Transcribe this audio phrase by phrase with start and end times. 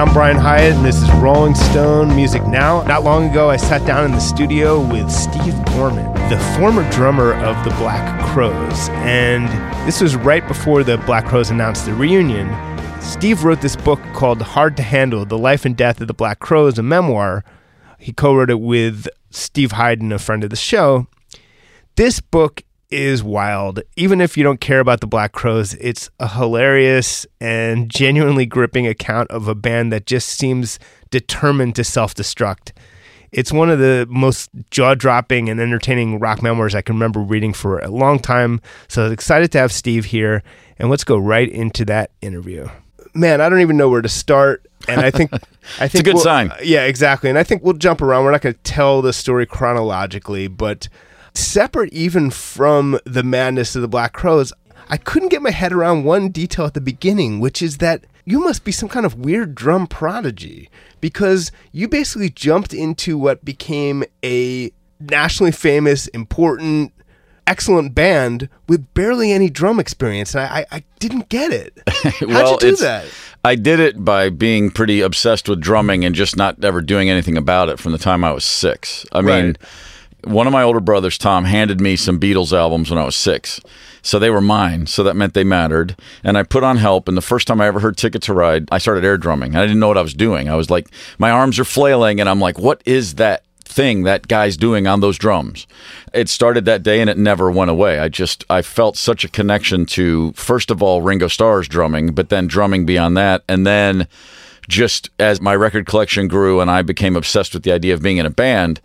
[0.00, 2.80] I'm Brian Hiatt, and this is Rolling Stone Music Now.
[2.84, 7.34] Not long ago, I sat down in the studio with Steve Gorman, the former drummer
[7.34, 8.88] of the Black Crowes.
[8.88, 9.46] And
[9.86, 12.48] this was right before the Black Crowes announced the reunion.
[13.02, 16.38] Steve wrote this book called Hard to Handle The Life and Death of the Black
[16.38, 17.44] Crowes, a memoir.
[17.98, 21.08] He co wrote it with Steve Hyden, a friend of the show.
[21.96, 23.80] This book is wild.
[23.96, 28.86] Even if you don't care about the Black Crowes, it's a hilarious and genuinely gripping
[28.86, 30.78] account of a band that just seems
[31.10, 32.72] determined to self destruct.
[33.32, 37.52] It's one of the most jaw dropping and entertaining rock memoirs I can remember reading
[37.52, 38.60] for a long time.
[38.88, 40.42] So excited to have Steve here.
[40.78, 42.68] And let's go right into that interview.
[43.14, 44.66] Man, I don't even know where to start.
[44.88, 45.32] And I think
[45.78, 46.52] I think it's a good we'll- sign.
[46.62, 47.30] Yeah, exactly.
[47.30, 48.24] And I think we'll jump around.
[48.24, 50.88] We're not going to tell the story chronologically, but
[51.34, 54.52] separate even from the madness of the Black Crowes,
[54.88, 58.40] I couldn't get my head around one detail at the beginning, which is that you
[58.40, 60.68] must be some kind of weird drum prodigy
[61.00, 66.92] because you basically jumped into what became a nationally famous, important,
[67.46, 70.34] excellent band with barely any drum experience.
[70.34, 71.80] And I, I, I didn't get it.
[71.88, 73.06] How'd well, you do that?
[73.44, 77.36] I did it by being pretty obsessed with drumming and just not ever doing anything
[77.36, 79.06] about it from the time I was six.
[79.12, 79.56] I mean, Right.
[80.24, 83.60] One of my older brothers, Tom, handed me some Beatles albums when I was six.
[84.02, 84.86] So they were mine.
[84.86, 85.96] So that meant they mattered.
[86.24, 87.08] And I put on help.
[87.08, 89.56] And the first time I ever heard Ticket to Ride, I started air drumming.
[89.56, 90.48] I didn't know what I was doing.
[90.48, 92.20] I was like, my arms are flailing.
[92.20, 95.66] And I'm like, what is that thing that guy's doing on those drums?
[96.14, 97.98] It started that day and it never went away.
[97.98, 102.30] I just, I felt such a connection to, first of all, Ringo Starr's drumming, but
[102.30, 103.44] then drumming beyond that.
[103.48, 104.08] And then
[104.66, 108.16] just as my record collection grew and I became obsessed with the idea of being
[108.16, 108.80] in a band,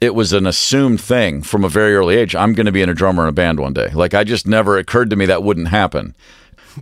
[0.00, 2.34] it was an assumed thing from a very early age.
[2.34, 3.88] I'm going to be in a drummer in a band one day.
[3.88, 6.14] Like I just never occurred to me that wouldn't happen.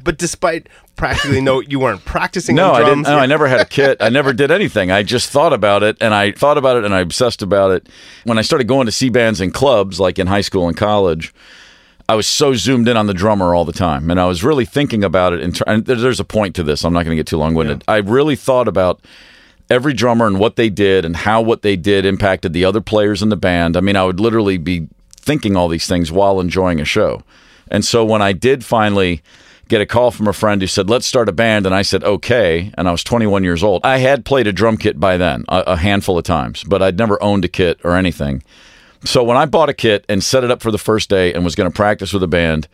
[0.03, 2.56] But despite practically no, you weren't practicing.
[2.56, 3.03] No, I didn't.
[3.03, 3.98] No, I never had a kit.
[4.00, 4.91] I never did anything.
[4.91, 7.89] I just thought about it, and I thought about it, and I obsessed about it.
[8.25, 11.32] When I started going to see bands in clubs, like in high school and college,
[12.09, 14.65] I was so zoomed in on the drummer all the time, and I was really
[14.65, 15.41] thinking about it.
[15.41, 16.84] In ter- and there's a point to this.
[16.84, 17.82] I'm not going to get too long winded.
[17.88, 19.00] I really thought about
[19.71, 23.22] every drummer and what they did and how what they did impacted the other players
[23.22, 23.77] in the band.
[23.77, 27.22] I mean, I would literally be thinking all these things while enjoying a show.
[27.69, 29.22] And so when I did finally
[29.69, 32.05] get a call from a friend who said, "Let's start a band," and I said,
[32.05, 33.84] "Okay," and I was 21 years old.
[33.84, 36.99] I had played a drum kit by then, a, a handful of times, but I'd
[36.99, 38.44] never owned a kit or anything.
[39.05, 41.44] So when I bought a kit and set it up for the first day and
[41.44, 42.69] was going to practice with a band,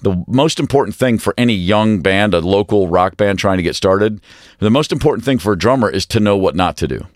[0.00, 3.76] the most important thing for any young band, a local rock band trying to get
[3.76, 4.20] started,
[4.58, 7.06] the most important thing for a drummer is to know what not to do.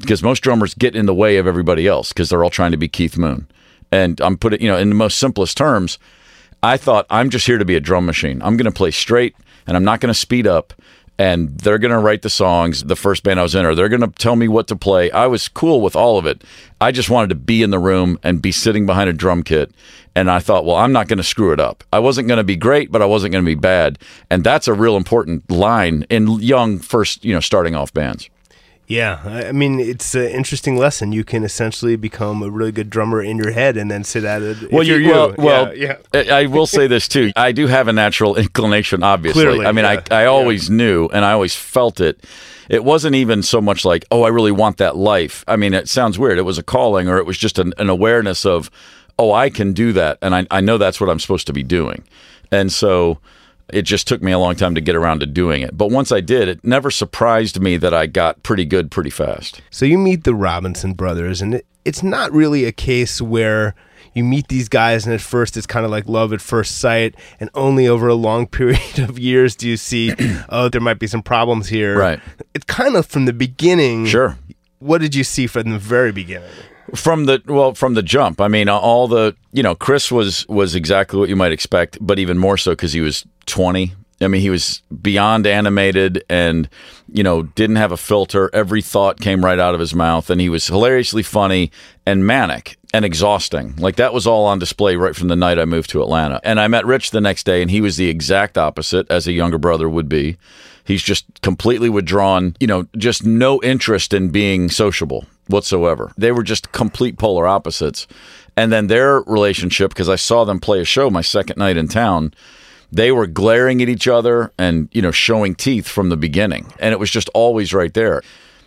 [0.00, 2.76] Because most drummers get in the way of everybody else because they're all trying to
[2.76, 3.46] be Keith Moon.
[3.92, 5.98] And I'm putting, you know, in the most simplest terms,
[6.62, 8.40] I thought I'm just here to be a drum machine.
[8.42, 9.34] I'm going to play straight
[9.66, 10.72] and I'm not going to speed up.
[11.20, 13.90] And they're going to write the songs, the first band I was in, or they're
[13.90, 15.10] going to tell me what to play.
[15.10, 16.42] I was cool with all of it.
[16.80, 19.70] I just wanted to be in the room and be sitting behind a drum kit.
[20.14, 21.84] And I thought, well, I'm not going to screw it up.
[21.92, 23.98] I wasn't going to be great, but I wasn't going to be bad.
[24.30, 28.30] And that's a real important line in young first, you know, starting off bands.
[28.90, 31.12] Yeah, I I mean it's an interesting lesson.
[31.12, 34.42] You can essentially become a really good drummer in your head and then sit at
[34.42, 34.72] it.
[34.72, 35.12] Well, you're you, you.
[35.12, 36.22] well, well, yeah, yeah.
[36.22, 37.30] I I will say this too.
[37.36, 39.44] I do have a natural inclination, obviously.
[39.44, 40.02] Clearly, I mean, yeah.
[40.10, 42.24] I, I always knew and I always felt it.
[42.68, 45.44] It wasn't even so much like, oh, I really want that life.
[45.46, 46.38] I mean, it sounds weird.
[46.38, 48.70] It was a calling or it was just an, an awareness of,
[49.18, 50.18] oh, I can do that.
[50.20, 52.04] And I, I know that's what I'm supposed to be doing.
[52.50, 53.18] And so
[53.72, 55.76] it just took me a long time to get around to doing it.
[55.76, 59.60] But once I did, it never surprised me that I got pretty good pretty fast.
[59.70, 63.74] So you meet the Robinson brothers, and it, it's not really a case where
[64.14, 67.14] you meet these guys and at first it's kind of like love at first sight,
[67.38, 70.14] and only over a long period of years do you see,
[70.48, 71.98] oh, there might be some problems here.
[71.98, 72.20] Right.
[72.54, 74.06] It's kind of from the beginning.
[74.06, 74.36] Sure.
[74.78, 76.50] What did you see from the very beginning?
[76.94, 80.74] from the well from the jump i mean all the you know chris was was
[80.74, 84.40] exactly what you might expect but even more so because he was 20 i mean
[84.40, 86.68] he was beyond animated and
[87.12, 88.50] you know didn't have a filter.
[88.52, 91.70] Every thought came right out of his mouth and he was hilariously funny
[92.06, 93.76] and manic and exhausting.
[93.76, 96.40] Like that was all on display right from the night i moved to atlanta.
[96.44, 99.32] And i met rich the next day and he was the exact opposite as a
[99.32, 100.36] younger brother would be.
[100.84, 106.12] He's just completely withdrawn, you know, just no interest in being sociable whatsoever.
[106.16, 108.06] They were just complete polar opposites.
[108.56, 111.86] And then their relationship, because I saw them play a show my second night in
[111.86, 112.34] town,
[112.92, 116.72] they were glaring at each other and, you know, showing teeth from the beginning.
[116.78, 118.22] And it was just always right there.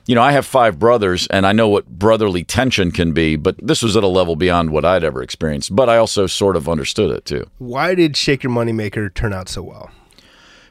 [0.06, 3.56] You know, I have five brothers and I know what brotherly tension can be, but
[3.66, 5.74] this was at a level beyond what I'd ever experienced.
[5.74, 7.50] But I also sort of understood it too.
[7.58, 9.92] Why did Shake Your Moneymaker turn out so well?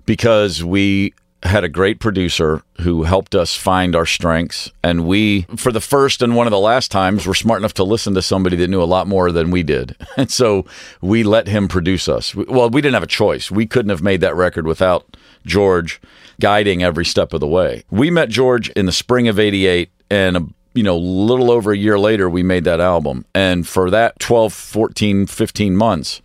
[0.06, 4.70] because we had a great producer who helped us find our strengths.
[4.82, 7.84] And we, for the first and one of the last times, were smart enough to
[7.84, 9.96] listen to somebody that knew a lot more than we did.
[10.16, 10.66] And so
[11.00, 12.34] we let him produce us.
[12.34, 13.50] Well, we didn't have a choice.
[13.50, 16.00] We couldn't have made that record without George
[16.38, 17.82] guiding every step of the way.
[17.90, 21.76] We met George in the spring of 88 and a you know, little over a
[21.76, 23.24] year later, we made that album.
[23.34, 26.22] And for that 12, 14, 15 months,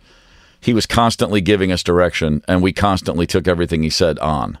[0.60, 4.58] he was constantly giving us direction and we constantly took everything he said on.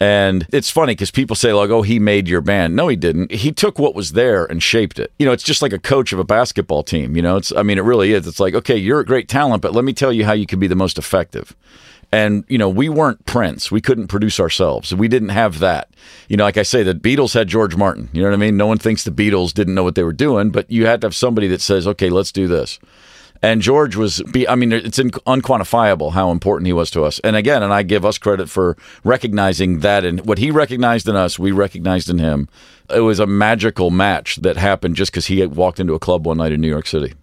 [0.00, 2.74] And it's funny because people say, like, oh, he made your band.
[2.76, 3.30] No, he didn't.
[3.30, 5.12] He took what was there and shaped it.
[5.18, 7.16] You know, it's just like a coach of a basketball team.
[7.16, 8.26] You know, it's, I mean, it really is.
[8.26, 10.58] It's like, okay, you're a great talent, but let me tell you how you can
[10.58, 11.54] be the most effective.
[12.12, 13.72] And, you know, we weren't Prince.
[13.72, 14.94] We couldn't produce ourselves.
[14.94, 15.88] We didn't have that.
[16.28, 18.08] You know, like I say, the Beatles had George Martin.
[18.12, 18.56] You know what I mean?
[18.56, 21.06] No one thinks the Beatles didn't know what they were doing, but you had to
[21.06, 22.78] have somebody that says, okay, let's do this.
[23.42, 27.18] And George was, be, I mean, it's unquantifiable how important he was to us.
[27.20, 31.16] And again, and I give us credit for recognizing that and what he recognized in
[31.16, 32.48] us, we recognized in him.
[32.88, 36.38] It was a magical match that happened just because he walked into a club one
[36.38, 37.14] night in New York City.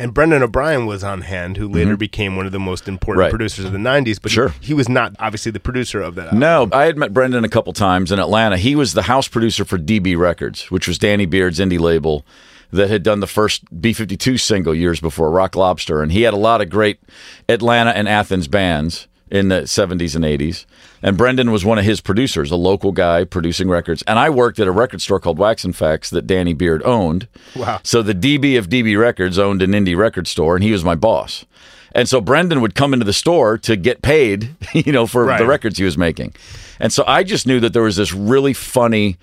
[0.00, 1.96] And Brendan O'Brien was on hand, who later mm-hmm.
[1.96, 3.30] became one of the most important right.
[3.30, 4.22] producers of the 90s.
[4.22, 4.50] But sure.
[4.60, 6.26] he, he, was not obviously the producer of that.
[6.26, 6.38] Album.
[6.38, 8.56] No, I had met Brendan a couple times in Atlanta.
[8.56, 12.24] He was the house producer for DB Records, which was Danny Beard's indie label
[12.70, 16.02] that had done the first B 52 single years before, Rock Lobster.
[16.02, 17.00] And he had a lot of great
[17.48, 20.64] Atlanta and Athens bands in the 70s and 80s.
[21.02, 24.02] And Brendan was one of his producers, a local guy producing records.
[24.06, 27.28] And I worked at a record store called Wax and Facts that Danny Beard owned.
[27.54, 27.80] Wow.
[27.82, 30.94] So the DB of DB Records owned an indie record store, and he was my
[30.94, 31.44] boss.
[31.92, 35.38] And so Brendan would come into the store to get paid, you know, for right.
[35.38, 36.34] the records he was making.
[36.80, 39.16] And so I just knew that there was this really funny,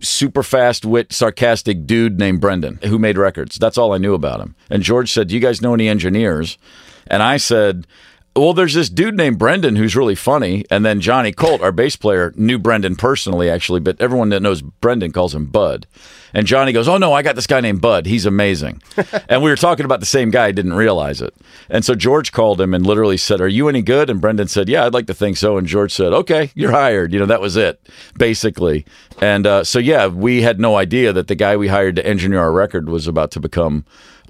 [0.00, 3.56] super fast wit, sarcastic dude named Brendan who made records.
[3.56, 4.54] That's all I knew about him.
[4.70, 6.58] And George said, Do you guys know any engineers?
[7.06, 7.86] And I said,
[8.34, 11.96] well, there's this dude named Brendan who's really funny, and then Johnny Colt, our bass
[11.96, 15.86] player, knew Brendan personally, actually, but everyone that knows Brendan calls him Bud.
[16.32, 18.06] And Johnny goes, "Oh no, I got this guy named Bud.
[18.06, 18.82] He's amazing."
[19.28, 21.34] and we were talking about the same guy, didn't realize it.
[21.68, 24.68] And so George called him and literally said, "Are you any good?" And Brendan said,
[24.68, 27.42] "Yeah, I'd like to think so." And George said, "Okay, you're hired." You know, that
[27.42, 27.86] was it,
[28.16, 28.86] basically.
[29.20, 32.40] And uh, so yeah, we had no idea that the guy we hired to engineer
[32.40, 33.84] our record was about to become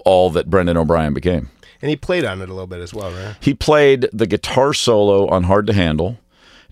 [0.05, 1.51] all that Brendan O'Brien became.
[1.83, 3.37] And he played on it a little bit as well, right?
[3.41, 6.19] He played the guitar solo on Hard to Handle.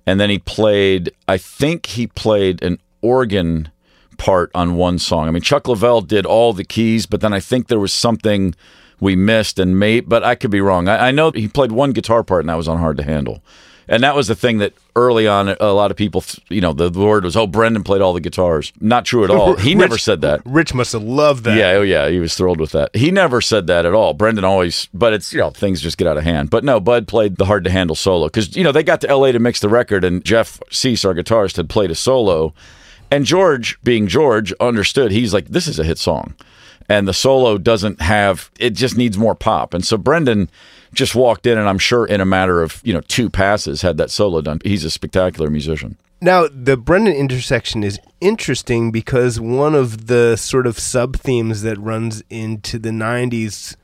[0.07, 3.71] And then he played, I think he played an organ
[4.17, 5.29] part on one song.
[5.29, 8.55] I mean, Chuck Leavell did all the keys, but then I think there was something
[9.01, 10.89] we missed and made, but I could be wrong.
[10.89, 13.43] I, I know he played one guitar part and that was on Hard to Handle.
[13.91, 16.91] And that was the thing that early on, a lot of people, you know, the,
[16.91, 18.73] word was, oh, Brendan played all the guitars.
[18.81, 19.57] Not true at all.
[19.57, 20.43] He Rich, never said that.
[20.45, 21.57] Rich must have loved that.
[21.57, 22.09] Yeah, oh, yeah.
[22.09, 22.95] He was thrilled with that.
[22.95, 24.15] He never said that at all.
[24.15, 26.51] Brendan always, but it's, you know, things just get out of hand.
[26.51, 29.13] But no, Bud played the hard to handle solo because, you know, they got to
[29.13, 32.55] LA to mix the record and Jeff Cease, our guitarist, had played a solo.
[33.11, 35.11] And George, being George, understood.
[35.11, 36.37] He's like, this is a hit song.
[36.89, 39.75] And the solo doesn't have, it just needs more pop.
[39.75, 40.49] And so Brendan,
[40.93, 43.97] just walked in and I'm sure in a matter of, you know, two passes had
[43.99, 44.61] that solo done.
[44.65, 45.97] He's a spectacular musician.
[46.23, 51.79] Now, the Brendan intersection is interesting because one of the sort of sub themes that
[51.79, 53.77] runs into the 90s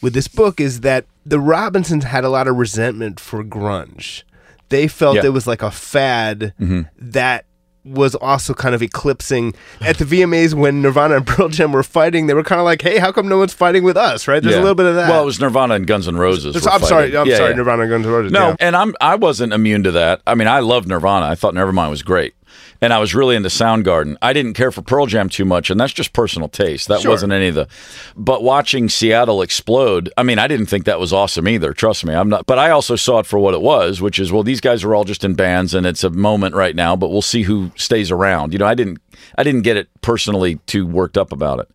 [0.00, 4.22] with this book is that the Robinsons had a lot of resentment for grunge.
[4.68, 5.26] They felt yeah.
[5.26, 6.82] it was like a fad mm-hmm.
[6.96, 7.44] that
[7.90, 12.26] was also kind of eclipsing at the VMAs when Nirvana and Pearl Jam were fighting.
[12.26, 14.42] They were kind of like, "Hey, how come no one's fighting with us?" Right?
[14.42, 14.60] There's yeah.
[14.60, 15.08] a little bit of that.
[15.08, 16.56] Well, it was Nirvana and Guns N' Roses.
[16.56, 16.86] I'm fighting.
[16.86, 17.16] sorry.
[17.16, 17.50] I'm yeah, sorry.
[17.50, 17.56] Yeah.
[17.56, 18.32] Nirvana and Guns N' Roses.
[18.32, 20.22] No, and I'm I wasn't immune to that.
[20.26, 21.26] I mean, I love Nirvana.
[21.26, 22.34] I thought Nevermind was great
[22.80, 24.16] and I was really into Soundgarden.
[24.22, 26.88] I didn't care for Pearl Jam too much, and that's just personal taste.
[26.88, 27.10] That sure.
[27.10, 27.68] wasn't any of the.
[28.16, 31.72] But watching Seattle explode, I mean, I didn't think that was awesome either.
[31.72, 32.46] Trust me, I'm not.
[32.46, 34.94] But I also saw it for what it was, which is well, these guys are
[34.94, 36.96] all just in bands, and it's a moment right now.
[36.96, 38.52] But we'll see who stays around.
[38.52, 38.98] You know, I didn't,
[39.36, 41.70] I didn't get it personally too worked up about it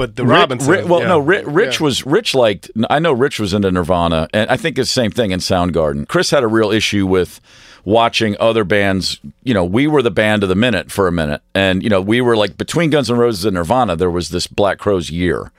[0.00, 0.88] but the Robinson.
[0.88, 1.08] well, yeah.
[1.08, 1.84] no, Rich, Rich yeah.
[1.84, 2.70] was Rich liked.
[2.88, 6.08] I know Rich was into Nirvana, and I think it's the same thing in Soundgarden.
[6.08, 7.38] Chris had a real issue with
[7.84, 9.20] watching other bands.
[9.42, 12.00] You know, we were the band of the minute for a minute, and you know,
[12.00, 13.96] we were like between Guns N' Roses and Nirvana.
[13.96, 15.50] There was this Black Crowes year,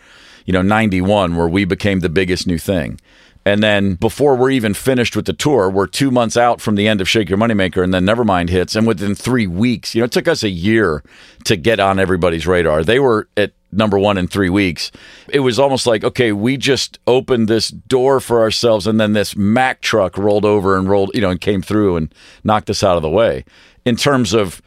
[0.45, 2.99] you know, '91, where we became the biggest new thing.
[3.43, 6.87] And then before we're even finished with the tour, we're two months out from the
[6.87, 8.75] end of Shake Your Moneymaker, and then Nevermind hits.
[8.75, 11.03] And within three weeks, you know, it took us a year
[11.45, 12.83] to get on everybody's radar.
[12.83, 14.91] They were at number one in three weeks.
[15.29, 19.35] It was almost like, okay, we just opened this door for ourselves, and then this
[19.35, 22.13] Mack truck rolled over and rolled, you know, and came through and
[22.43, 23.45] knocked us out of the way.
[23.85, 24.61] In terms of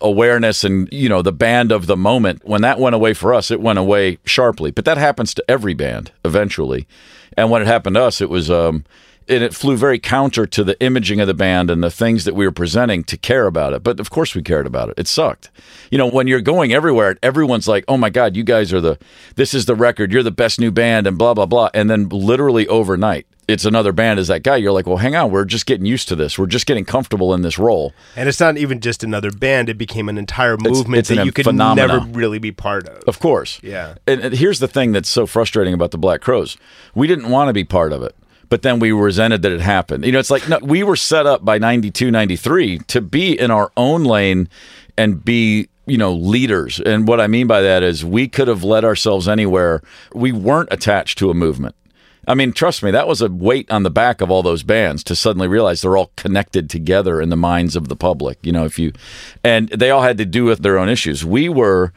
[0.00, 3.50] awareness and you know the band of the moment when that went away for us
[3.50, 6.86] it went away sharply but that happens to every band eventually
[7.36, 8.82] and when it happened to us it was um
[9.30, 12.34] and it flew very counter to the imaging of the band and the things that
[12.34, 13.82] we were presenting to care about it.
[13.82, 14.98] But of course we cared about it.
[14.98, 15.50] It sucked.
[15.90, 18.98] You know, when you're going everywhere, everyone's like, "Oh my god, you guys are the
[19.36, 20.12] this is the record.
[20.12, 23.92] You're the best new band and blah blah blah." And then literally overnight, it's another
[23.92, 24.56] band as that guy.
[24.56, 25.30] You're like, "Well, hang on.
[25.30, 26.38] We're just getting used to this.
[26.38, 29.78] We're just getting comfortable in this role." And it's not even just another band; it
[29.78, 31.88] became an entire movement it's that you could phenomena.
[31.88, 33.02] never really be part of.
[33.06, 33.60] Of course.
[33.62, 33.94] Yeah.
[34.06, 36.56] And, and here's the thing that's so frustrating about the Black Crowes.
[36.94, 38.14] We didn't want to be part of it,
[38.50, 40.04] but then we resented that it happened.
[40.04, 43.50] You know, it's like no, we were set up by 92, 93 to be in
[43.50, 44.48] our own lane
[44.98, 48.62] and be you know leaders and what i mean by that is we could have
[48.62, 49.82] led ourselves anywhere
[50.14, 51.74] we weren't attached to a movement
[52.28, 55.02] I mean, trust me, that was a weight on the back of all those bands
[55.04, 58.38] to suddenly realize they're all connected together in the minds of the public.
[58.42, 58.92] You know, if you,
[59.42, 61.24] and they all had to do with their own issues.
[61.24, 61.92] We were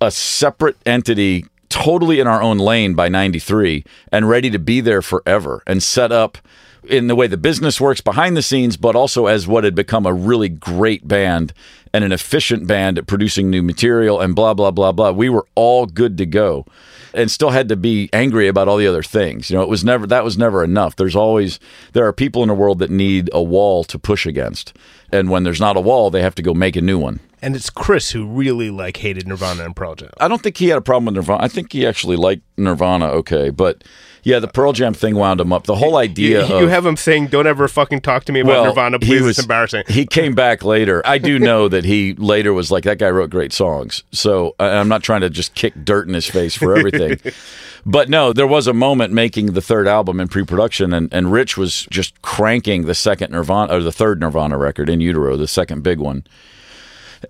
[0.00, 5.00] a separate entity, totally in our own lane by 93 and ready to be there
[5.00, 6.36] forever and set up
[6.84, 10.06] in the way the business works behind the scenes, but also as what had become
[10.06, 11.52] a really great band
[11.92, 15.10] and an efficient band at producing new material and blah, blah, blah, blah.
[15.10, 16.66] We were all good to go
[17.12, 19.50] and still had to be angry about all the other things.
[19.50, 20.96] You know, it was never, that was never enough.
[20.96, 21.58] There's always,
[21.92, 24.76] there are people in the world that need a wall to push against.
[25.12, 27.20] And when there's not a wall, they have to go make a new one.
[27.42, 30.10] And it's Chris who really like hated Nirvana and Pearl Jam.
[30.20, 31.42] I don't think he had a problem with Nirvana.
[31.42, 33.82] I think he actually liked Nirvana okay, but
[34.22, 35.64] yeah, the Pearl Jam thing wound him up.
[35.64, 38.40] The whole idea You, of you have him saying, "Don't ever fucking talk to me
[38.40, 39.22] about well, Nirvana, please.
[39.22, 41.00] was- it's embarrassing." He came back later.
[41.06, 44.02] I do know that he later was like that guy wrote great songs.
[44.12, 47.18] So I'm not trying to just kick dirt in his face for everything.
[47.86, 51.56] but no, there was a moment making the third album in pre-production, and, and Rich
[51.56, 55.82] was just cranking the second Nirvana or the third Nirvana record in utero, the second
[55.82, 56.24] big one.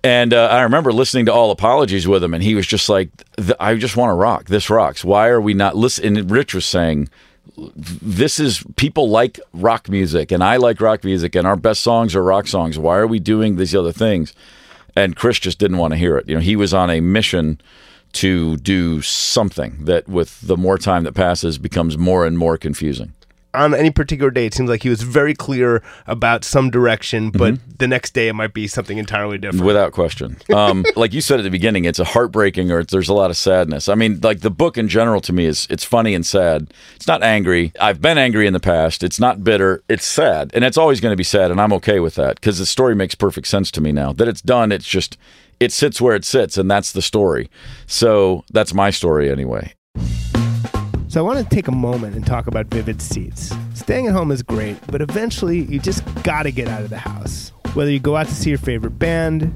[0.05, 3.11] And uh, I remember listening to all apologies with him, and he was just like,
[3.59, 4.47] "I just want to rock.
[4.47, 5.05] This rocks.
[5.05, 7.09] Why are we not listening?" And Rich was saying,
[7.57, 12.15] "This is people like rock music, and I like rock music, and our best songs
[12.15, 12.79] are rock songs.
[12.79, 14.33] Why are we doing these other things?"
[14.97, 16.29] And Chris just didn't want to hear it.
[16.29, 17.61] You know, he was on a mission
[18.13, 23.13] to do something that, with the more time that passes, becomes more and more confusing.
[23.53, 27.55] On any particular day, it seems like he was very clear about some direction, but
[27.55, 27.71] Mm-hmm.
[27.79, 29.65] the next day it might be something entirely different.
[29.65, 30.37] Without question.
[30.55, 33.31] Um, like you said at the beginning, it's a heartbreaking or it's, there's a lot
[33.31, 33.89] of sadness.
[33.89, 36.73] I mean, like the book in general to me is it's funny and sad.
[36.95, 37.73] It's not angry.
[37.81, 39.03] I've been angry in the past.
[39.03, 39.83] It's not bitter.
[39.89, 40.51] It's sad.
[40.55, 41.51] And it's always going to be sad.
[41.51, 44.13] And I'm okay with that because the story makes perfect sense to me now.
[44.13, 45.17] That it's done, it's just,
[45.59, 46.57] it sits where it sits.
[46.57, 47.51] And that's the story.
[47.87, 49.75] So that's my story anyway.
[51.11, 53.53] So I want to take a moment and talk about Vivid Seats.
[53.75, 56.99] Staying at home is great, but eventually you just got to get out of the
[56.99, 57.53] house.
[57.75, 59.53] Whether you go out to see your favorite band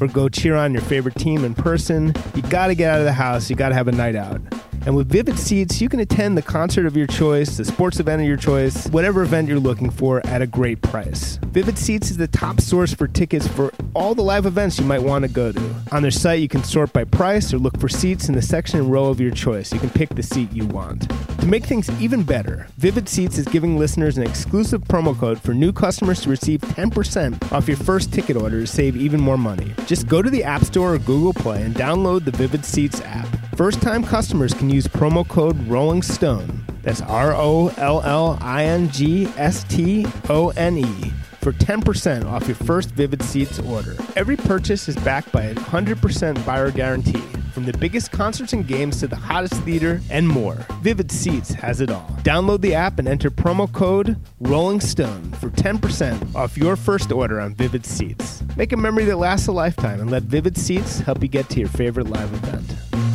[0.00, 3.04] or go cheer on your favorite team in person, you got to get out of
[3.04, 3.48] the house.
[3.48, 4.40] You got to have a night out.
[4.86, 8.22] And with Vivid Seats, you can attend the concert of your choice, the sports event
[8.22, 11.40] of your choice, whatever event you're looking for at a great price.
[11.46, 15.02] Vivid Seats is the top source for tickets for all the live events you might
[15.02, 15.74] want to go to.
[15.90, 18.78] On their site, you can sort by price or look for seats in the section
[18.78, 19.72] and row of your choice.
[19.72, 21.10] You can pick the seat you want.
[21.40, 25.52] To make things even better, Vivid Seats is giving listeners an exclusive promo code for
[25.52, 29.74] new customers to receive 10% off your first ticket order to save even more money.
[29.86, 33.26] Just go to the App Store or Google Play and download the Vivid Seats app.
[33.56, 36.62] First time customers can use promo code Rolling Stone.
[36.82, 42.26] That's R O L L I N G S T O N E for 10%
[42.26, 43.96] off your first Vivid Seats order.
[44.14, 47.22] Every purchase is backed by a 100% buyer guarantee.
[47.54, 51.80] From the biggest concerts and games to the hottest theater and more, Vivid Seats has
[51.80, 52.08] it all.
[52.24, 57.40] Download the app and enter promo code Rolling Stone for 10% off your first order
[57.40, 58.42] on Vivid Seats.
[58.58, 61.60] Make a memory that lasts a lifetime and let Vivid Seats help you get to
[61.60, 63.05] your favorite live event.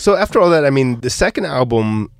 [0.00, 2.10] So after all that, I mean, the second album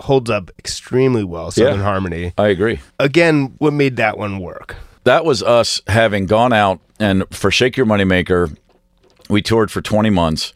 [0.00, 1.82] holds up extremely well, Southern Yeah.
[1.82, 2.32] Harmony.
[2.38, 2.80] I agree.
[2.98, 4.76] Again, what made that one work?
[5.04, 8.54] that was us having gone out and for Shake Your Moneymaker,
[9.30, 10.52] we toured for 20 months.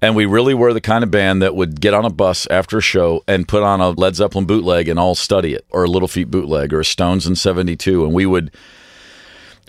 [0.00, 2.78] And we really were the kind of band that would get on a bus after
[2.78, 5.88] a show and put on a Led Zeppelin bootleg and all study it, or a
[5.88, 8.04] Little Feat bootleg, or a Stones in 72.
[8.04, 8.50] And we would,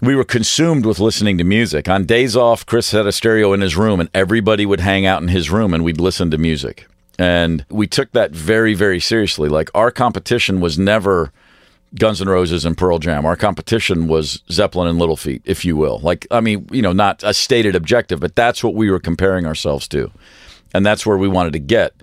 [0.04, 1.88] we were consumed with listening to music.
[1.88, 5.22] On days off, Chris had a stereo in his room, and everybody would hang out
[5.22, 6.88] in his room and we'd listen to music.
[7.18, 9.48] And we took that very, very seriously.
[9.48, 11.32] Like our competition was never
[11.96, 13.26] Guns N' Roses and Pearl Jam.
[13.26, 16.00] Our competition was Zeppelin and Little Feat, if you will.
[16.00, 19.46] Like, I mean, you know, not a stated objective, but that's what we were comparing
[19.46, 20.12] ourselves to.
[20.74, 21.94] And that's where we wanted to get.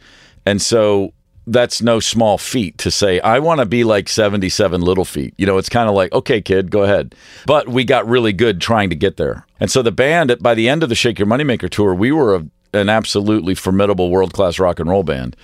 [0.47, 1.13] And so
[1.51, 5.35] that's no small feat to say, I want to be like 77 Little Feat.
[5.37, 7.15] You know, it's kind of like, okay, kid, go ahead.
[7.45, 9.47] But we got really good trying to get there.
[9.59, 12.37] And so the band, by the end of the Shake Your Moneymaker tour, we were
[12.37, 15.37] a, an absolutely formidable world class rock and roll band.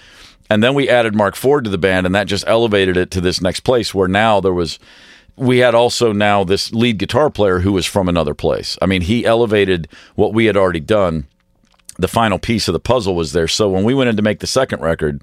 [0.49, 3.21] And then we added Marc Ford to the band, and that just elevated it to
[3.21, 4.79] this next place where now there was.
[5.35, 8.79] We had also now this lead guitar player who was from another place.
[8.81, 11.27] I mean, he elevated what we had already done.
[11.99, 13.49] The final piece of the puzzle was there.
[13.49, 15.23] So when we went in to make the second record,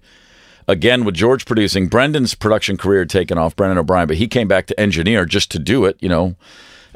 [0.67, 4.48] again with George producing, Brendan's production career had taken off, Brendan O'Brien, but he came
[4.48, 6.36] back to engineer just to do it, you know,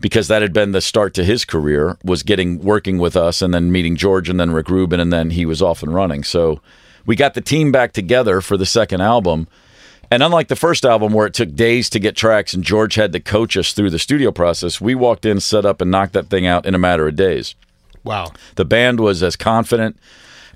[0.02, 3.54] because that had been the start to his career, was getting working with us and
[3.54, 6.24] then meeting George and then Rick Rubin, and then he was off and running.
[6.24, 6.62] So
[7.06, 9.48] we got the team back together for the second album.
[10.10, 13.12] And unlike the first album where it took days to get tracks and George had
[13.12, 16.30] to coach us through the studio process, we walked in, set up, and knocked that
[16.30, 17.56] thing out in a matter of days.
[18.06, 18.32] Wow.
[18.56, 19.98] The band was as confident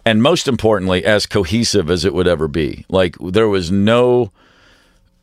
[0.05, 2.85] and most importantly, as cohesive as it would ever be.
[2.89, 4.31] Like there was no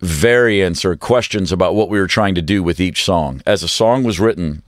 [0.00, 3.42] variance or questions about what we were trying to do with each song.
[3.44, 4.62] As a song was written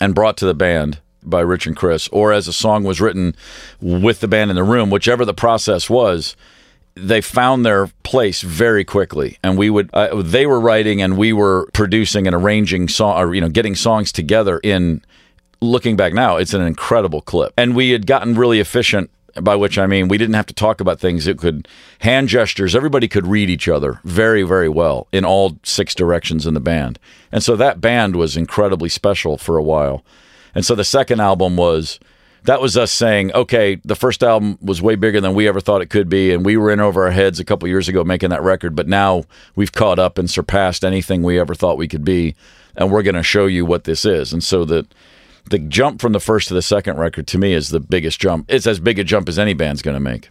[0.00, 3.34] and brought to the band by Rich and Chris, or as a song was written
[3.80, 6.36] with the band in the room, whichever the process was,
[6.94, 11.32] they found their place very quickly and we would uh, they were writing and we
[11.32, 15.00] were producing and arranging song or you know getting songs together in
[15.60, 19.78] looking back now it's an incredible clip and we had gotten really efficient by which
[19.78, 21.26] I mean we didn't have to talk about things.
[21.26, 21.68] It could
[22.00, 22.74] hand gestures.
[22.74, 26.98] Everybody could read each other very, very well in all six directions in the band.
[27.32, 30.04] And so that band was incredibly special for a while.
[30.54, 32.00] And so the second album was
[32.44, 35.82] that was us saying, okay, the first album was way bigger than we ever thought
[35.82, 38.30] it could be, and we were in over our heads a couple years ago making
[38.30, 42.04] that record, but now we've caught up and surpassed anything we ever thought we could
[42.04, 42.34] be,
[42.76, 44.32] and we're going to show you what this is.
[44.32, 44.86] And so that
[45.50, 48.46] the jump from the first to the second record to me is the biggest jump.
[48.48, 50.30] It's as big a jump as any band's going to make.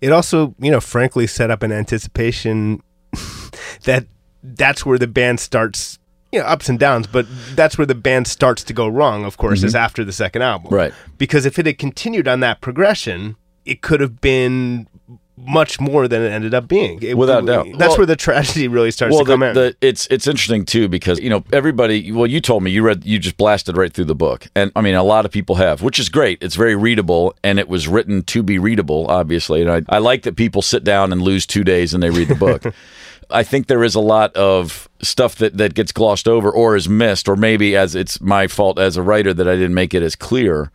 [0.00, 2.82] It also, you know, frankly set up an anticipation
[3.84, 4.06] that
[4.42, 5.98] that's where the band starts,
[6.32, 9.36] you know, ups and downs, but that's where the band starts to go wrong, of
[9.36, 9.84] course, is mm-hmm.
[9.84, 10.72] after the second album.
[10.72, 10.92] Right.
[11.18, 14.88] Because if it had continued on that progression, it could have been
[15.36, 16.98] much more than it ended up being.
[17.02, 17.66] It- Without doubt.
[17.78, 19.54] That's Well- where the tragedy really starts well, to come the, in.
[19.54, 22.10] the, it's it's interesting too because you know everybody.
[22.12, 24.80] Well, you told me you read you just blasted right through the book, and I
[24.80, 26.38] mean a lot of people have, which is great.
[26.42, 29.62] It's very readable, and it was written to be readable, obviously.
[29.62, 32.28] And I, I like that people sit down and lose two days and they read
[32.28, 32.64] the book.
[33.30, 36.88] I think there is a lot of stuff that, that gets glossed over or is
[36.88, 40.02] missed, or maybe as it's my fault as a writer that I didn't make it
[40.04, 40.70] as clear.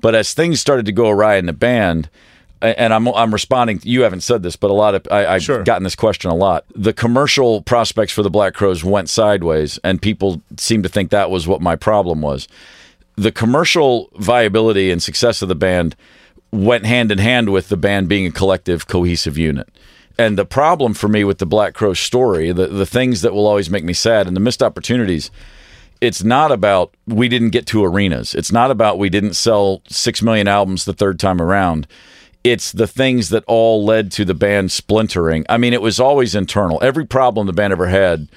[0.00, 2.08] But as things started to go awry in the band,
[2.62, 3.80] and I'm I'm responding.
[3.82, 5.62] You haven't said this, but a lot of I, I've Sure.
[5.62, 6.64] gotten this question a lot.
[6.74, 11.30] The commercial prospects for the Black Crowes went sideways, and people seem to think that
[11.30, 12.48] was what my problem was.
[13.16, 15.96] The commercial viability and success of the band
[16.52, 19.68] went hand in hand with the band being a collective, cohesive unit.
[20.18, 23.46] And the problem for me with the Black Crow story, the the things that will
[23.46, 25.30] always make me sad, and the missed opportunities
[26.00, 28.34] it's not about we didn't get to arenas.
[28.34, 31.86] It's not about we didn't sell 6 million albums the third time around.
[32.42, 35.44] It's the things that all led to the band splintering.
[35.48, 36.78] I mean, it was always internal.
[36.82, 38.28] Every problem the band ever had,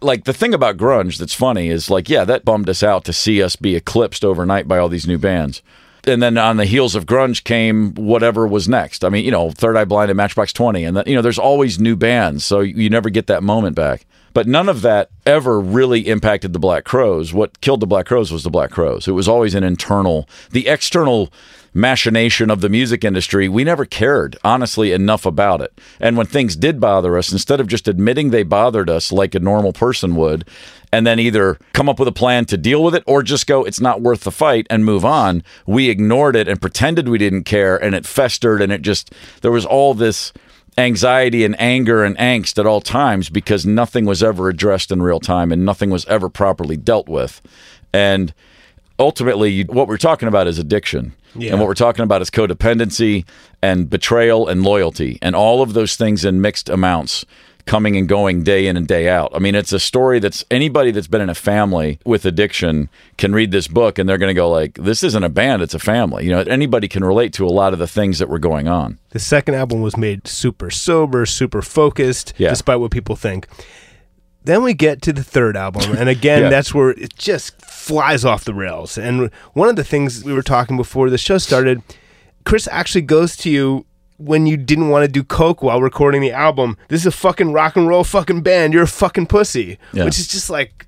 [0.00, 3.12] like the thing about grunge that's funny is like, yeah, that bummed us out to
[3.12, 5.62] see us be eclipsed overnight by all these new bands.
[6.04, 9.04] And then on the heels of grunge came whatever was next.
[9.04, 10.82] I mean, you know, Third Eye Blind and Matchbox 20.
[10.82, 12.44] And, that, you know, there's always new bands.
[12.44, 14.04] So you never get that moment back.
[14.34, 17.32] But none of that ever really impacted the Black Crowes.
[17.32, 19.06] What killed the Black Crowes was the Black Crowes.
[19.06, 21.32] It was always an internal, the external
[21.74, 23.48] machination of the music industry.
[23.48, 25.78] We never cared, honestly, enough about it.
[26.00, 29.40] And when things did bother us, instead of just admitting they bothered us like a
[29.40, 30.46] normal person would,
[30.92, 33.64] and then either come up with a plan to deal with it or just go,
[33.64, 37.44] it's not worth the fight and move on, we ignored it and pretended we didn't
[37.44, 37.82] care.
[37.82, 40.32] And it festered and it just, there was all this
[40.78, 45.20] anxiety and anger and angst at all times because nothing was ever addressed in real
[45.20, 47.40] time and nothing was ever properly dealt with.
[47.92, 48.34] And
[48.98, 51.14] ultimately, you, what we're talking about is addiction.
[51.34, 51.52] Yeah.
[51.52, 53.24] And what we're talking about is codependency
[53.62, 57.24] and betrayal and loyalty and all of those things in mixed amounts
[57.64, 59.30] coming and going day in and day out.
[59.34, 63.32] I mean, it's a story that's anybody that's been in a family with addiction can
[63.32, 65.78] read this book and they're going to go like, this isn't a band, it's a
[65.78, 66.24] family.
[66.24, 68.98] You know, anybody can relate to a lot of the things that were going on.
[69.10, 72.50] The second album was made super sober, super focused, Yeah.
[72.50, 73.46] despite what people think.
[74.44, 76.48] Then we get to the third album, and again, Yeah.
[76.48, 78.98] that's where it just flies off the rails.
[78.98, 81.80] And one of the things we were talking before the show started,
[82.44, 83.86] Chris actually goes to you
[84.18, 86.76] when you didn't want to do coke while recording the album.
[86.88, 88.72] This is a fucking rock and roll fucking band.
[88.72, 90.04] You're a fucking pussy, Yeah.
[90.04, 90.86] which is just like,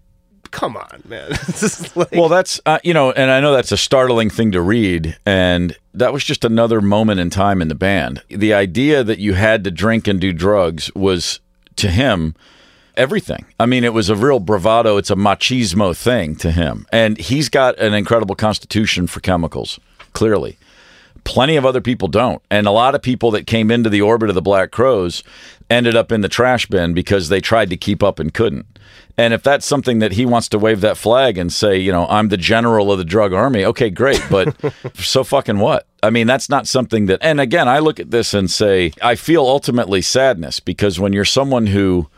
[0.51, 1.31] come on, man.
[1.97, 5.17] Like, Well, that's uh, you know, and I know that's a startling thing to read,
[5.27, 8.23] and that was just another moment in time in the band.
[8.29, 11.38] The idea that you had to drink and do drugs was
[11.77, 12.35] to him
[12.96, 13.44] everything.
[13.59, 14.96] I mean, it was a real bravado.
[14.96, 19.78] It's a machismo thing to him, and he's got an incredible constitution for chemicals,
[20.12, 20.57] clearly.
[21.24, 22.42] plenty of other people don't.
[22.50, 25.22] And a lot of people that came into the orbit of the Black Crowes
[25.70, 28.66] ended up in the trash bin because they tried to keep up and couldn't.
[29.16, 32.07] And if that's something that he wants to wave that flag and say, you know,
[32.09, 34.22] I'm the general of the drug army, okay, great.
[34.28, 34.54] But
[34.96, 35.87] so fucking what?
[36.02, 39.14] I mean, that's not something that, and again, I look at this and say, I
[39.14, 42.09] feel ultimately sadness because when you're someone who,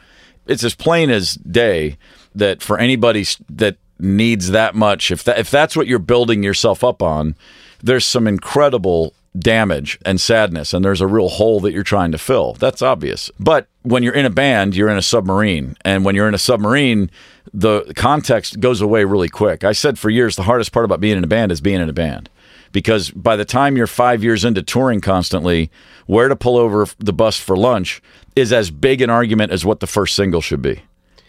[0.46, 1.98] it's as plain as day
[2.35, 6.85] that for anybody that needs that much, if that, if that's what you're building yourself
[6.85, 7.35] up on,
[7.82, 12.18] there's some incredible damage and sadness and there's a real hole that you're trying to
[12.18, 12.54] fill.
[12.54, 13.30] That's obvious.
[13.38, 15.76] But when you're in a band, you're in a submarine.
[15.85, 17.11] And when you're in a submarine,
[17.52, 19.64] the context goes away really quick.
[19.64, 21.88] I said for years the hardest part about being in a band is being in
[21.88, 22.28] a band.
[22.76, 25.70] Because by the time you're five years into touring constantly,
[26.04, 28.02] where to pull over the bus for lunch
[28.36, 30.82] is as big an argument as what the first single should be.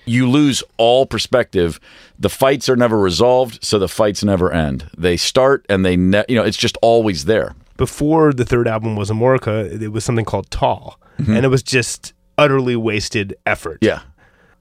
[0.06, 1.80] You lose all perspective.
[2.20, 4.90] The fights are never resolved, so the fights never end.
[4.98, 8.96] They start and they, ne- you know, it's just always there before the third album
[8.96, 11.34] was Amorica, it was something called Tall, mm-hmm.
[11.34, 13.78] and it was just utterly wasted effort.
[13.82, 14.02] Yeah.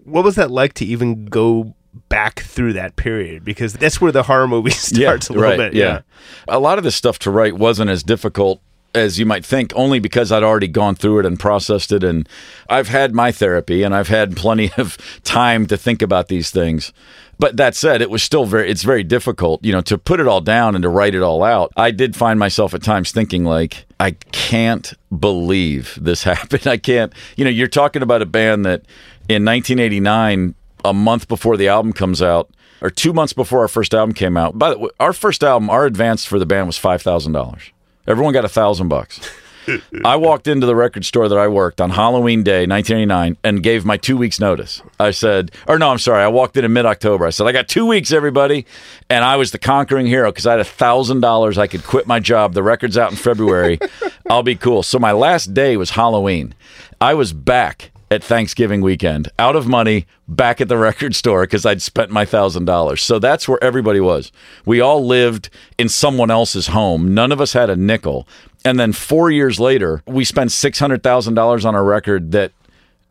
[0.05, 1.75] What was that like to even go
[2.09, 3.45] back through that period?
[3.45, 4.95] Because that's where the horror movie starts
[5.31, 5.75] yeah, a little right, bit.
[5.75, 5.85] Yeah.
[5.85, 6.01] yeah.
[6.49, 8.61] A lot of the stuff to write wasn't as difficult
[8.97, 12.03] as you might think, only because I'd already gone through it and processed it.
[12.03, 12.29] And
[12.69, 16.93] I've had my therapy and I've had plenty of time to think about these things.
[17.39, 20.27] But that said, it was still very, it's very difficult, you know, to put it
[20.27, 21.71] all down and to write it all out.
[21.77, 26.67] I did find myself at times thinking, like, I can't believe this happened.
[26.67, 28.87] I can't, you know, you're talking about a band that
[29.29, 33.95] in 1989, a month before the album comes out, or two months before our first
[33.95, 34.59] album came out.
[34.59, 37.71] By the way, our first album, our advance for the band was five thousand dollars.
[38.07, 39.21] Everyone got a thousand bucks.
[40.05, 43.85] I walked into the record store that I worked on Halloween Day, 1989, and gave
[43.85, 44.83] my two weeks notice.
[45.01, 47.27] I said, or no, I'm sorry, I walked in in mid October.
[47.27, 48.67] I said, I got two weeks, everybody,
[49.11, 51.59] and I was the conquering hero because I had a thousand dollars.
[51.59, 52.55] I could quit my job.
[52.55, 53.79] The record's out in February.
[54.31, 54.83] I'll be cool.
[54.83, 56.55] So my last day was Halloween.
[57.01, 61.66] I was back at Thanksgiving weekend, out of money, back at the record store because
[61.66, 63.03] I'd spent my thousand dollars.
[63.03, 64.31] So that's where everybody was.
[64.64, 67.14] We all lived in someone else's home.
[67.14, 68.27] None of us had a nickel.
[68.64, 72.53] And then four years later, we spent six hundred thousand dollars on a record that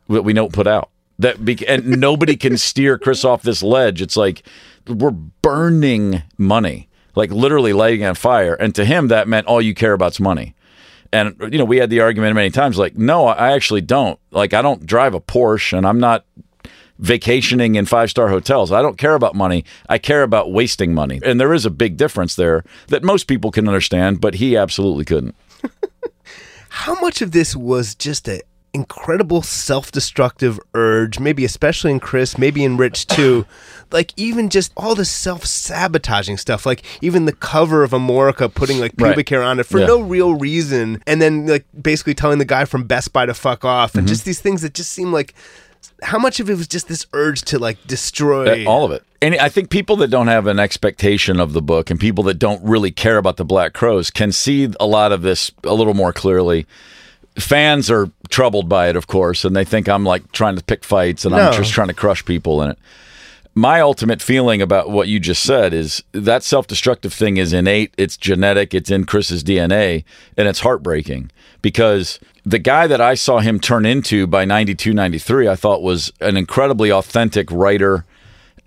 [0.09, 0.89] that we don't put out.
[1.19, 4.01] That be- and nobody can steer Chris off this ledge.
[4.01, 4.43] It's like
[4.87, 8.53] we're burning money, like literally lighting on fire.
[8.53, 10.54] And to him, that meant all you care about's money.
[11.15, 14.19] And you know, we had the argument many times, like, no, I actually don't.
[14.31, 16.25] Like, I don't drive a Porsche, and I'm not
[16.99, 18.69] vacationing in five star hotels.
[18.73, 19.63] I don't care about money.
[19.87, 21.21] I care about wasting money.
[21.23, 25.05] And there is a big difference there that most people can understand, but he absolutely
[25.05, 25.35] couldn't.
[26.69, 28.41] How much of this was just a
[28.75, 33.45] incredible self-destructive urge, maybe especially in Chris, maybe in Rich too.
[33.91, 38.97] like even just all the self-sabotaging stuff, like even the cover of Amorica putting like
[38.97, 39.29] pubic right.
[39.29, 39.87] hair on it for yeah.
[39.87, 43.63] no real reason, and then like basically telling the guy from Best Buy to fuck
[43.65, 44.09] off, and mm-hmm.
[44.09, 45.33] just these things that just seem like.
[46.01, 49.03] How much of it was just this urge to like destroy uh, all of it?
[49.21, 52.33] And I think people that don't have an expectation of the book and people that
[52.35, 55.93] don't really care about the Black Crowes can see a lot of this a little
[55.93, 56.65] more clearly.
[57.37, 60.83] Fans are troubled by it, of course, and they think I'm like trying to pick
[60.83, 61.41] fights and no.
[61.41, 62.77] I'm just trying to crush people in it.
[63.53, 67.93] My ultimate feeling about what you just said is that self destructive thing is innate,
[67.97, 70.03] it's genetic, it's in Chris's DNA,
[70.37, 75.47] and it's heartbreaking because the guy that I saw him turn into by 92, 93,
[75.47, 78.05] I thought was an incredibly authentic writer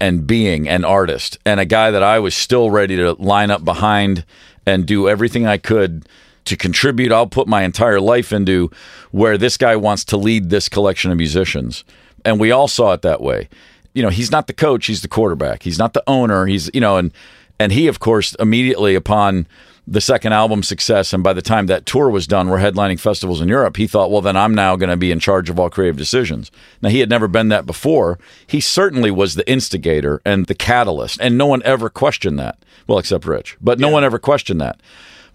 [0.01, 3.65] and being an artist and a guy that I was still ready to line up
[3.65, 4.25] behind
[4.67, 6.09] and do everything I could
[6.49, 7.13] to contribute.
[7.13, 8.71] I'll put my entire life into
[9.11, 11.85] where this guy wants to lead this collection of musicians.
[12.25, 13.49] And we all saw it that way.
[13.95, 15.63] You know, he's not the coach, he's the quarterback.
[15.63, 16.47] He's not the owner.
[16.47, 17.13] He's, you know, and
[17.59, 19.47] and he of course immediately upon
[19.87, 23.41] the second album success and by the time that tour was done we're headlining festivals
[23.41, 25.71] in Europe he thought well then I'm now going to be in charge of all
[25.71, 26.51] creative decisions
[26.83, 31.21] now he had never been that before he certainly was the instigator and the catalyst
[31.21, 33.95] and no one ever questioned that well except Rich but no yeah.
[33.95, 34.79] one ever questioned that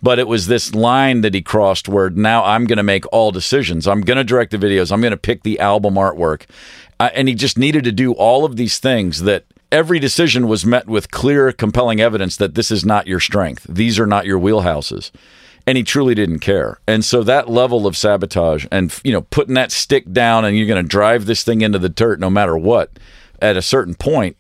[0.04, 3.32] but it was this line that he crossed where now I'm going to make all
[3.32, 6.46] decisions I'm going to direct the videos I'm going to pick the album artwork
[7.00, 10.66] uh, and he just needed to do all of these things that every decision was
[10.66, 13.66] met with clear, compelling evidence that this is not your strength.
[13.68, 15.12] These are not your wheelhouses.
[15.66, 16.80] And he truly didn't care.
[16.88, 20.68] And so that level of sabotage and, you know, putting that stick down and you're
[20.68, 22.92] going to drive this thing into the dirt no matter what,
[23.42, 24.38] at a certain point,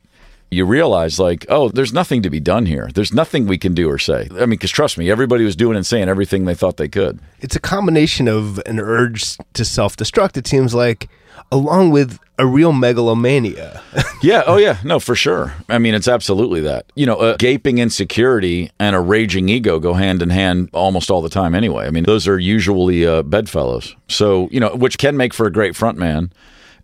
[0.53, 2.89] you realize, like, oh, there's nothing to be done here.
[2.93, 4.27] There's nothing we can do or say.
[4.31, 7.19] I mean, because trust me, everybody was doing and saying everything they thought they could.
[7.39, 11.09] It's a combination of an urge to self destruct, it seems like,
[11.51, 13.81] along with a real megalomania.
[14.23, 14.43] yeah.
[14.47, 14.77] Oh, yeah.
[14.83, 15.53] No, for sure.
[15.69, 16.85] I mean, it's absolutely that.
[16.95, 21.21] You know, a gaping insecurity and a raging ego go hand in hand almost all
[21.21, 21.85] the time anyway.
[21.85, 23.95] I mean, those are usually uh, bedfellows.
[24.07, 26.31] So, you know, which can make for a great front man.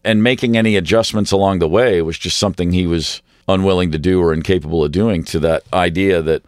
[0.01, 4.21] And making any adjustments along the way was just something he was unwilling to do
[4.21, 6.43] or incapable of doing to that idea that,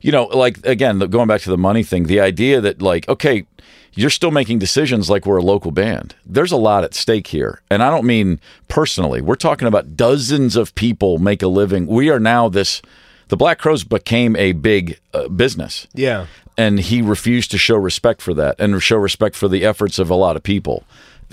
[0.00, 3.46] you know, like, again, going back to the money thing, the idea that, like, okay,
[3.94, 6.14] you're still making decisions like we're a local band.
[6.26, 7.60] There's a lot at stake here.
[7.70, 9.20] And I don't mean personally.
[9.20, 11.86] We're talking about dozens of people make a living.
[11.86, 12.82] We are now this
[13.28, 15.86] the Black Crowes became a big uh, business.
[15.94, 16.26] Yeah.
[16.56, 20.10] And he refused to show respect for that and show respect for the efforts of
[20.10, 20.84] a lot of people.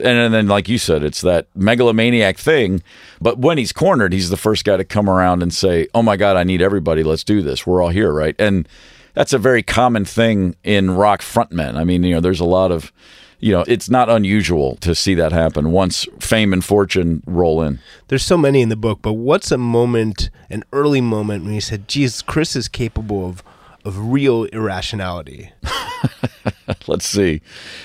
[0.02, 2.84] And, and then, like you said, it's that megalomaniac thing.
[3.22, 6.18] But when he's cornered, he's the first guy to come around and say, Oh my
[6.18, 7.04] God, I need everybody.
[7.04, 7.66] Let's do this.
[7.66, 8.36] We're all here, right?
[8.40, 8.68] And
[9.14, 11.76] that's a very common thing in rock frontmen.
[11.76, 12.92] I mean, you know, there's a lot of,
[13.40, 17.80] you know, it's not unusual to see that happen once fame and fortune roll in.
[18.08, 21.62] There's so many in the book, but what's a moment, an early moment when you
[21.62, 23.44] said, "Geez, Chris is capable of
[23.86, 25.52] of real irrationality"?
[26.88, 27.42] Let's see.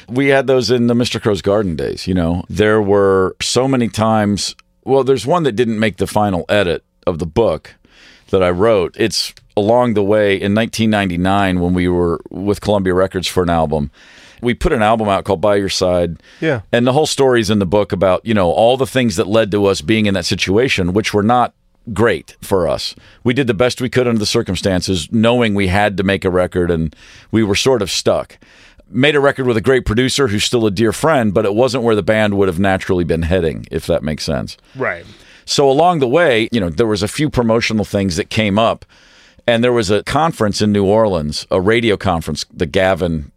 [0.08, 1.20] We had those in the Mr.
[1.20, 2.06] Crowe's Garden days.
[2.06, 4.54] You know, there were so many times.
[4.84, 7.74] Well, there's one that didn't make the final edit of the book
[8.30, 8.94] that I wrote.
[8.98, 13.90] It's along the way in 1999 when we were with Columbia Records for an album.
[14.42, 16.22] We put an album out called By Your Side.
[16.40, 16.60] Yeah.
[16.70, 19.50] And the whole story's in the book about, you know, all the things that led
[19.52, 21.54] to us being in that situation, which were not
[21.92, 22.94] great for us.
[23.24, 26.30] We did the best we could under the circumstances, knowing we had to make a
[26.30, 26.94] record and
[27.30, 28.38] we were sort of stuck.
[28.88, 31.84] Made a record with a great producer who's still a dear friend, but it wasn't
[31.84, 34.56] where the band would have naturally been heading, if that makes sense.
[34.76, 35.04] Right.
[35.44, 38.84] So along the way, you know, there was a few promotional things that came up
[39.46, 43.30] and there was a conference in New Orleans, a radio conference, the Gavin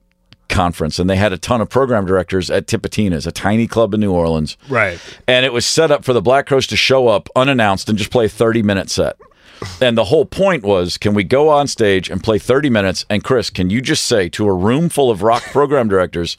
[0.60, 4.02] conference, and they had a ton of program directors at Tipitina's, a tiny club in
[4.02, 4.58] New Orleans.
[4.68, 5.00] Right.
[5.26, 8.12] And it was set up for the Black Crowes to show up unannounced and just
[8.12, 9.16] play a 30 minute set.
[9.80, 13.06] And the whole point was can we go on stage and play 30 minutes?
[13.10, 16.36] And Chris, can you just say to a room full of rock program directors,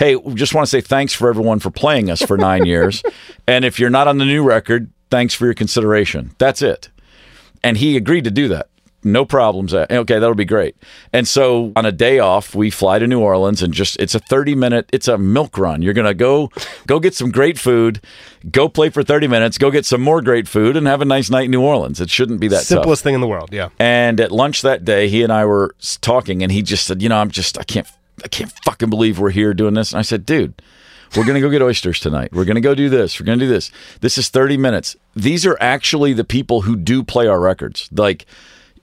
[0.00, 3.04] hey, we just want to say thanks for everyone for playing us for nine years.
[3.46, 6.32] And if you're not on the new record, thanks for your consideration.
[6.38, 6.88] That's it.
[7.62, 8.68] And he agreed to do that
[9.02, 9.72] no problems.
[9.72, 10.76] Okay, that'll be great.
[11.12, 14.18] And so on a day off, we fly to New Orleans and just it's a
[14.18, 15.82] 30 minute, it's a milk run.
[15.82, 16.50] You're going to go
[16.86, 18.00] go get some great food,
[18.50, 21.30] go play for 30 minutes, go get some more great food and have a nice
[21.30, 22.00] night in New Orleans.
[22.00, 23.04] It shouldn't be that simplest tough.
[23.04, 23.70] thing in the world, yeah.
[23.78, 27.08] And at lunch that day, he and I were talking and he just said, "You
[27.08, 27.86] know, I'm just I can't
[28.24, 30.60] I can't fucking believe we're here doing this." And I said, "Dude,
[31.16, 32.32] we're going to go get oysters tonight.
[32.32, 33.18] We're going to go do this.
[33.18, 33.70] We're going to do this.
[34.00, 34.96] This is 30 minutes.
[35.16, 37.88] These are actually the people who do play our records.
[37.92, 38.26] Like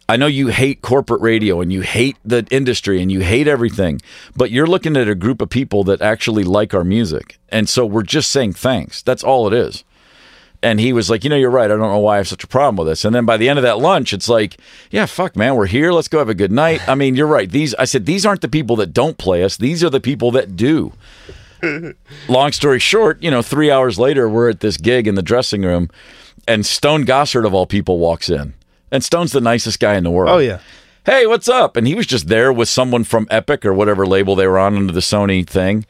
[0.10, 4.02] I know you hate corporate radio and you hate the industry and you hate everything,
[4.38, 7.38] but you're looking at a group of people that actually like our music.
[7.50, 9.02] And so we're just saying thanks.
[9.02, 9.84] That's all it is.
[10.64, 11.66] And he was like, You know, you're right.
[11.66, 13.04] I don't know why I have such a problem with this.
[13.04, 14.58] And then by the end of that lunch, it's like,
[14.92, 15.92] Yeah, fuck, man, we're here.
[15.92, 16.88] Let's go have a good night.
[16.88, 17.50] I mean, you're right.
[17.52, 20.32] These, I said, these aren't the people that don't play us, these are the people
[20.32, 20.94] that do.
[22.30, 25.64] Long story short, you know, three hours later, we're at this gig in the dressing
[25.64, 25.90] room,
[26.48, 28.54] and Stone Gossard, of all people, walks in.
[28.92, 30.30] And Stone's the nicest guy in the world.
[30.30, 30.60] Oh yeah.
[31.06, 31.78] Hey, what's up?
[31.78, 34.76] And he was just there with someone from Epic or whatever label they were on
[34.76, 35.86] under the Sony thing.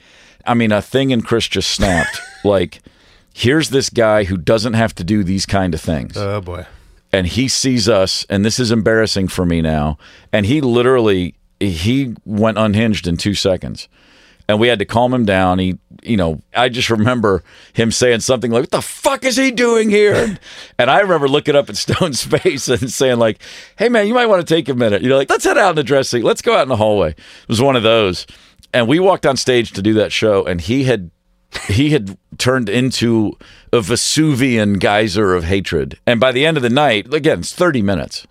[0.46, 2.22] I mean, a thing and Chris just snapped.
[2.44, 2.82] like,
[3.34, 6.16] here's this guy who doesn't have to do these kind of things.
[6.18, 6.66] Oh boy.
[7.12, 9.98] And he sees us, and this is embarrassing for me now.
[10.32, 13.88] And he literally he went unhinged in two seconds
[14.48, 15.60] and we had to calm him down.
[15.60, 19.52] He, you know, I just remember him saying something like, "What the fuck is he
[19.52, 20.38] doing here?"
[20.80, 23.40] and I remember looking up at Stone's face and saying like,
[23.78, 25.02] "Hey man, you might want to take a minute.
[25.02, 26.24] You know, like let's head out in the dressing.
[26.24, 28.26] Let's go out in the hallway." It was one of those,
[28.74, 31.12] and we walked on stage to do that show, and he had
[31.68, 33.38] he had turned into
[33.74, 35.98] a Vesuvian geyser of hatred.
[36.06, 38.28] And by the end of the night, again, it's 30 minutes.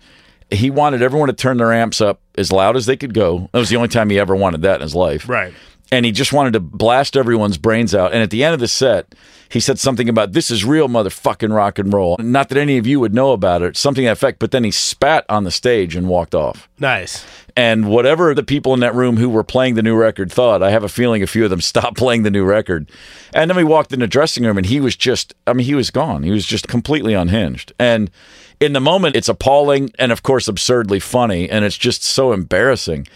[0.49, 3.49] He wanted everyone to turn their amps up as loud as they could go.
[3.51, 5.27] That was the only time he ever wanted that in his life.
[5.27, 5.53] Right
[5.91, 8.13] and he just wanted to blast everyone's brains out.
[8.13, 9.15] And at the end of the set,
[9.49, 12.17] he said something about this is real motherfucking rock and roll.
[12.19, 14.39] Not that any of you would know about it, something to that effect.
[14.39, 16.67] But then he spat on the stage and walked off.
[16.79, 17.25] Nice.
[17.55, 20.71] And whatever the people in that room who were playing the new record thought, I
[20.71, 22.91] have a feeling a few of them stopped playing the new record.
[23.33, 25.75] And then we walked in the dressing room and he was just, I mean, he
[25.75, 26.23] was gone.
[26.23, 27.71] He was just completely unhinged.
[27.79, 28.11] And
[28.59, 31.49] in the moment, it's appalling and, of course, absurdly funny.
[31.49, 33.07] And it's just so embarrassing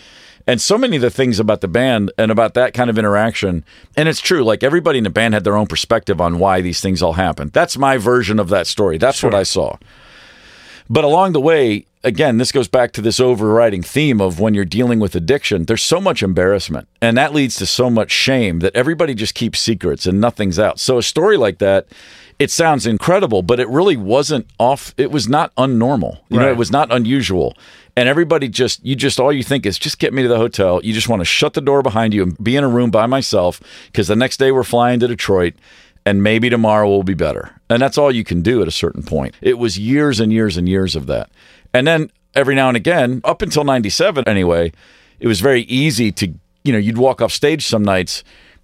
[0.47, 3.63] and so many of the things about the band and about that kind of interaction
[3.95, 6.81] and it's true like everybody in the band had their own perspective on why these
[6.81, 9.29] things all happened that's my version of that story that's sure.
[9.29, 9.77] what i saw
[10.89, 14.65] But along the way, again, this goes back to this overriding theme of when you're
[14.65, 16.89] dealing with addiction, there's so much embarrassment.
[17.01, 20.79] And that leads to so much shame that everybody just keeps secrets and nothing's out.
[20.79, 21.87] So a story like that,
[22.39, 24.93] it sounds incredible, but it really wasn't off.
[24.97, 26.17] It was not unnormal.
[26.29, 26.51] You know, Right.
[26.51, 27.55] it was not unusual.
[27.95, 30.79] And everybody just, you just, all you think is just get me to the hotel.
[30.83, 33.05] You just want to shut the door behind you and be in a room by
[33.05, 35.55] myself because the next day we're flying to Detroit
[36.05, 37.59] and maybe tomorrow will be better.
[37.69, 39.35] And that's all you can do at a certain point.
[39.41, 41.29] It was years and years and years of that.
[41.73, 44.71] And then every now and again, up until 97 anyway,
[45.19, 48.23] it was very easy to, you know, you'd walk off stage some nights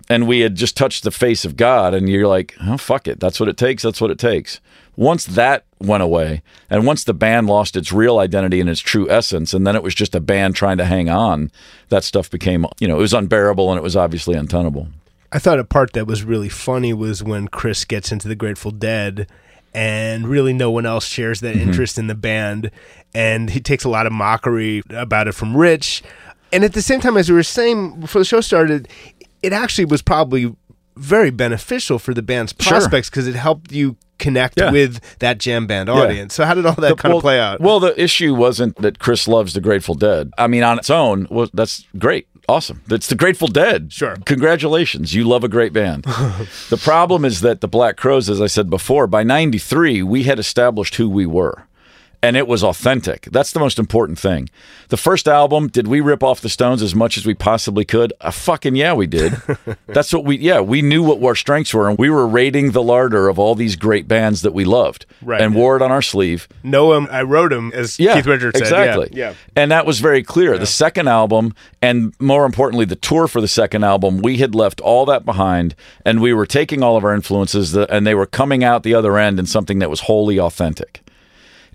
[0.10, 3.20] and we had just touched the face of God and you're like, oh, fuck it.
[3.20, 3.84] That's what it takes.
[3.84, 4.60] That's what it takes.
[4.96, 9.10] Once that went away and once the band lost its real identity and its true
[9.10, 11.52] essence, and then it was just a band trying to hang on,
[11.90, 14.88] that stuff became, you know, it was unbearable and it was obviously untenable.
[15.32, 18.72] I thought a part that was really funny was when Chris gets into the Grateful
[18.72, 19.28] Dead
[19.74, 21.70] and really no one else shares that mm-hmm.
[21.70, 22.72] interest in the band
[23.14, 26.04] and he takes a lot of mockery about it from Rich.
[26.52, 28.88] And at the same time as we were saying before the show started,
[29.44, 30.56] it actually was probably
[30.96, 34.72] very beneficial for the band's prospects because it helped you connect Yeah.
[34.72, 36.34] with that jam band audience.
[36.34, 37.60] So how did all that kind well, of play out?
[37.62, 40.32] Well, the issue wasn't that Chris loves the Grateful Dead.
[40.38, 42.28] I mean, on its own, well, that's great.
[42.50, 42.82] Awesome.
[42.88, 43.92] That's the Grateful Dead.
[43.92, 44.16] Sure.
[44.26, 45.14] Congratulations.
[45.14, 46.04] You love a great band.
[46.70, 50.40] the problem is that the Black Crowes, as I said before, by 93, we had
[50.40, 51.67] established who we were.
[52.24, 53.28] And it was authentic.
[53.32, 54.50] That's the most important thing.
[54.90, 58.12] The first album, did we rip off the Stones as much as we possibly could?
[58.20, 59.34] Uh, fucking yeah, we did.
[59.88, 61.88] That's what we, yeah, we knew what our strengths were.
[61.88, 65.40] And we were raiding the larder of all these great bands that we loved Right.
[65.42, 66.48] and wore it on our sleeve.
[66.64, 68.64] know him, I wrote them, as Yeah, Keith Richards said.
[68.64, 69.10] exactly.
[69.14, 69.34] Yeah.
[69.56, 70.58] And that was very clear.
[70.58, 71.54] The second album,
[71.84, 75.76] and more importantly, the tour for the second album, we had left all that behind,
[76.04, 79.18] and we were taking all of our influences, and they were coming out the other
[79.20, 81.02] end in something that was wholly authentic.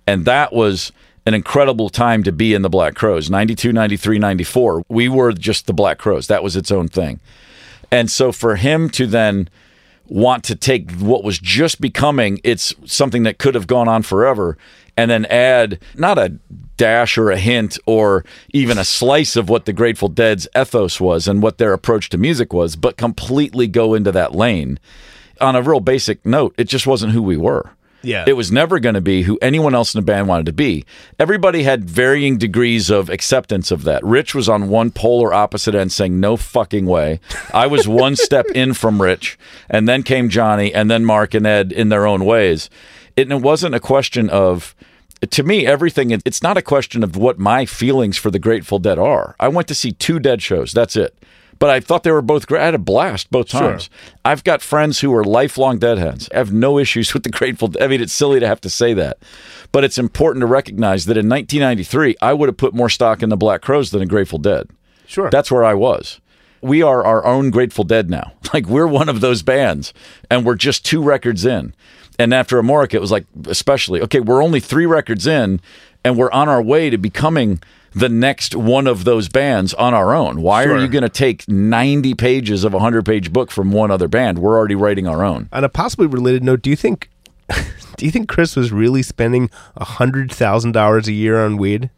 [0.07, 0.93] And that was
[1.27, 4.85] an incredible time to be in the Black Crowes 92, 93, 94.
[4.89, 6.27] We were just the Black Crowes.
[6.27, 7.21] That was its own thing.
[7.91, 9.49] And so for him to then
[10.07, 14.59] want to take what was just becoming it's something that could have gone on forever
[14.97, 16.37] and then add not a
[16.77, 21.27] dash or a hint or even a slice of what the Grateful Dead's ethos was
[21.27, 24.79] and what their approach to music was, but completely go into that lane.
[25.41, 27.71] On a real basic note, it just wasn't who we were.
[28.03, 28.25] Yeah.
[28.27, 30.85] It was never going to be who anyone else in the band wanted to be.
[31.19, 34.03] Everybody had varying degrees of acceptance of that.
[34.05, 37.21] Rich was on one polar opposite end saying, no fucking way.
[37.55, 39.39] I was one step in from Rich,
[39.71, 42.69] and then came Johnny, and then Marc and Ed in their own ways.
[43.17, 44.75] It, and it wasn't a question of,
[45.31, 48.79] to me, everything, it- it's not a question of what my feelings for the Grateful
[48.79, 49.37] Dead are.
[49.39, 50.73] I went to see two Dead shows.
[50.73, 51.15] That's it.
[51.59, 52.61] But I thought they were both great.
[52.61, 53.61] I had a blast both Sure.
[53.61, 53.89] times.
[54.25, 56.29] I've got friends who are lifelong deadheads.
[56.35, 57.83] I have no issues with the Grateful Dead.
[57.83, 59.19] I mean, it's silly to have to say that.
[59.71, 63.29] But it's important to recognize that in 1993, I would have put more stock in
[63.29, 64.69] the Black Crowes than the Grateful Dead.
[65.07, 65.31] Sure.
[65.31, 66.21] That's where I was.
[66.63, 68.33] We are our own Grateful Dead now.
[68.53, 69.95] Like we're one of those bands,
[70.31, 71.73] and we're just two records in.
[72.19, 75.59] And after Amorica, it was like, especially, okay, we're only three records in,
[76.05, 77.63] and we're on our way to becoming
[77.95, 80.41] the next one of those bands on our own.
[80.41, 80.77] Why Sure.
[80.77, 84.09] are you going to take 90 pages of a 100 page book from one other
[84.09, 84.39] band?
[84.39, 85.49] We're already writing our own.
[85.53, 87.11] On a possibly related note, do you think
[87.97, 91.91] do you think Chris was really spending hundred thousand dollars a year on weed?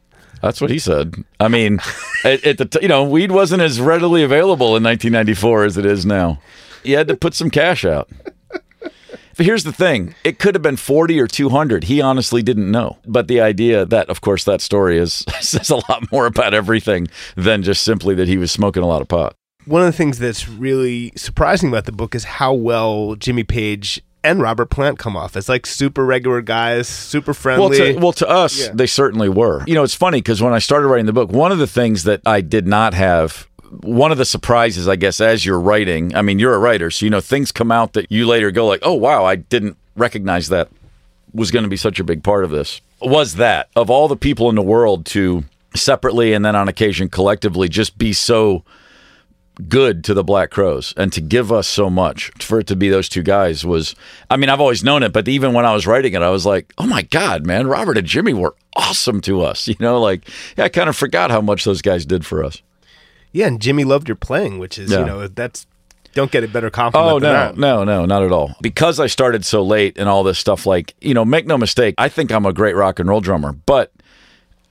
[0.42, 1.14] That's what he said.
[1.40, 1.78] I mean,
[2.24, 5.86] at, at the t- you know, weed wasn't as readily available in 1994 as it
[5.86, 6.40] is now.
[6.82, 8.10] You had to put some cash out.
[9.38, 11.84] Here's the thing: it could have been 40 or 200.
[11.84, 12.98] He honestly didn't know.
[13.06, 17.08] But the idea that, of course, that story is says a lot more about everything
[17.36, 19.34] than just simply that he was smoking a lot of pot.
[19.66, 24.02] One of the things that's really surprising about the book is how well Jimmy Page
[24.22, 27.76] and Robert Plant come off as like super regular guys, super Well, friendly.
[27.94, 28.72] to, well, to us, Yeah.
[28.74, 29.62] they certainly were.
[29.66, 32.04] You know, it's funny because when I started writing the book, one of the things
[32.04, 33.46] that I did not have,
[33.82, 37.06] one of the surprises, I guess, as you're writing, I mean, you're a writer, so
[37.06, 40.48] you know things come out that you later go like, oh wow, I didn't recognize
[40.48, 40.68] that
[41.32, 42.80] was going to be such a big part of this.
[43.02, 47.08] Was that of all the people in the world to separately and then on occasion
[47.08, 48.64] collectively just be so
[49.68, 52.88] good to the Black Crowes and to give us so much for it to be
[52.88, 53.94] those two guys was
[54.30, 56.44] I mean I've always known it but even when I was writing it I was
[56.46, 60.28] like oh my god man Robert and Jimmy were awesome to us you know like
[60.56, 62.62] yeah, I kind of forgot how much those guys did for us
[63.34, 65.00] yeah, and Jimmy loved your playing, which is Yeah.
[65.00, 65.66] you know that's
[66.14, 67.12] don't get a better compliment.
[67.12, 67.58] Oh than no, that.
[67.58, 68.54] no, no, not at all.
[68.62, 71.94] Because I started so late and all this stuff, like you know, make no mistake,
[71.98, 73.92] I think I'm a great rock and roll drummer, but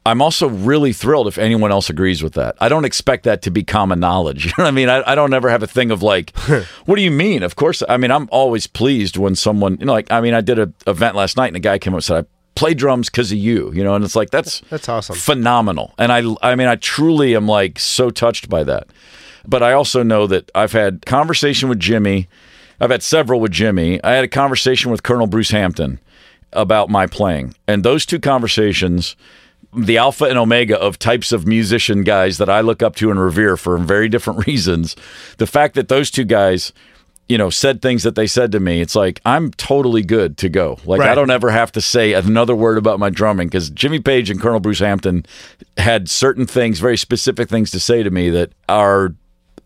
[0.05, 2.55] I'm also really thrilled if anyone else agrees with that.
[2.59, 4.45] I don't expect that to be common knowledge.
[4.47, 4.89] You know what I mean?
[4.89, 6.37] I, I don't ever have a thing of like,
[6.85, 7.43] what do you mean?
[7.43, 10.41] Of course, I mean I'm always pleased when someone, you know, like I mean I
[10.41, 12.25] did a event last night and a guy came up and said,
[12.55, 15.15] play drums because of you, you know, and it's like that's That's awesome.
[15.15, 15.93] phenomenal.
[15.97, 18.87] And I I mean I truly am like so touched by that.
[19.45, 22.27] But I also know that I've had conversation with Jimmy.
[22.79, 24.01] I've had several with Jimmy.
[24.03, 25.99] I had a conversation with Colonel Bruce Hampton
[26.53, 27.55] about my playing.
[27.67, 29.15] And those two conversations
[29.75, 33.19] the alpha and omega of types of musician guys that I look up to and
[33.19, 34.95] revere for very different reasons.
[35.37, 36.73] The fact that those two guys
[37.29, 40.49] you know, said things that they said to me, it's like I'm totally good to
[40.49, 40.77] go.
[40.85, 44.29] Like I don't ever have to say another word about my drumming because Jimmy Page
[44.29, 45.25] and Colonel Bruce Hampton
[45.77, 49.15] had certain things, very specific things to say to me that are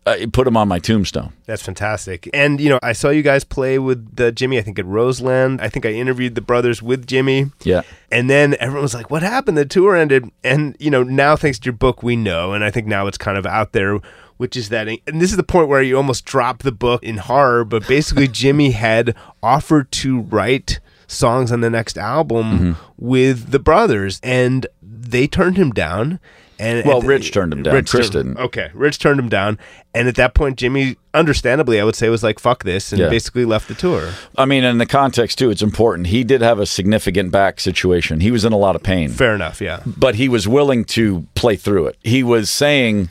[0.08, 1.32] uh, put them on my tombstone.
[1.44, 2.30] That's fantastic.
[2.32, 4.58] And you know, I saw you guys play with the Jimmy.
[4.58, 5.60] I think at Roseland.
[5.60, 7.50] I think I interviewed the brothers with Jimmy.
[7.62, 7.82] Yeah.
[8.10, 9.58] And then everyone was like, "What happened?
[9.58, 12.70] The tour ended." And you know, now thanks to your book, we know, and I
[12.70, 14.00] think now it's kind of out there,
[14.38, 14.88] which is that.
[14.88, 18.26] And this is the point where you almost drop the book in horror, but basically,
[18.42, 22.72] Jimmy had offered to write songs on the next album mm-hmm.
[22.96, 26.20] with the brothers, and they turned him down.
[26.60, 27.74] And Well, the- Rich turned him down.
[27.74, 28.36] Rich Chris didn't.
[28.36, 29.58] Okay, Rich turned him down,
[29.94, 33.08] and at that point, Jimmy, understandably, I would say, was like, "Fuck this," and Yeah.
[33.08, 34.10] basically left the tour.
[34.36, 36.08] I mean, in the context too, it's important.
[36.08, 38.18] He did have a significant back situation.
[38.18, 39.10] He was in a lot of pain.
[39.10, 39.82] Fair enough, yeah.
[39.86, 41.96] but he was willing to play through it.
[42.02, 43.08] He was saying,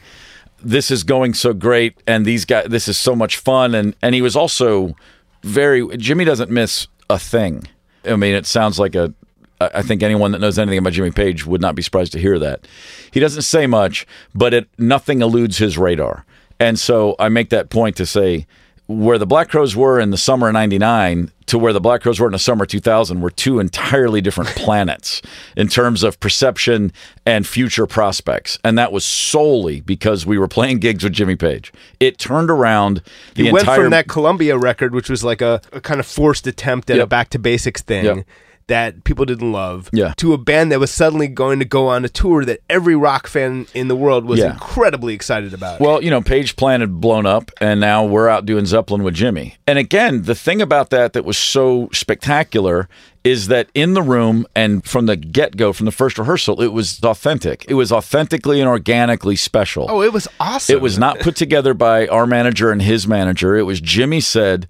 [0.64, 4.16] "This is going so great, and these guys, this is so much fun," and and
[4.16, 4.96] he was also
[5.44, 5.86] very.
[5.98, 7.68] Jimmy doesn't miss a thing.
[8.06, 9.14] I mean, it sounds like a
[9.60, 12.38] I think anyone that knows anything about Jimmy Page would not be surprised to hear
[12.40, 12.68] that.
[13.12, 14.06] He doesn't say much,
[14.36, 16.26] but it nothing eludes his radar.
[16.60, 18.46] And so I make that point to say
[18.88, 22.20] where the Black Crowes were in the summer of 99 to where the Black Crowes
[22.20, 25.22] were in the summer of 2000 were two entirely different planets
[25.56, 26.94] in terms of perception
[27.26, 28.58] and future prospects.
[28.64, 31.74] And that was solely because we were playing gigs with Jimmy Page.
[32.00, 33.02] It turned around
[33.36, 36.06] the You went entire from that Columbia record, which was like a, a kind of
[36.06, 38.26] forced attempt at a back to basics thing Yep.
[38.68, 40.14] That people didn't love, Yeah.
[40.18, 43.26] to a band that was suddenly going to go on a tour that every rock
[43.28, 44.52] fan in the world was Yeah.
[44.52, 45.80] incredibly excited about.
[45.80, 49.14] Well, you know, Page Plant had blown up, and now we're out doing Zeppelin with
[49.14, 49.56] Jimmy.
[49.66, 52.90] And again, the thing about that that was so spectacular
[53.24, 56.74] is that in the room and from the get go, from the first rehearsal, it
[56.74, 57.66] was authentic.
[57.70, 59.88] It was authentically and organically special.
[59.90, 60.76] oh, it was awesome.
[60.76, 63.56] It was not put together by our manager and his manager.
[63.56, 64.68] It was Jimmy said,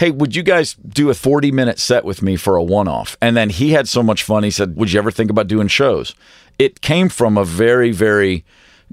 [0.00, 3.18] Hey, would you guys do a 40 minute set with me for a one off?
[3.20, 4.44] And then he had so much fun.
[4.44, 6.14] He said, Would you ever think about doing shows?
[6.58, 8.42] It came from a very, very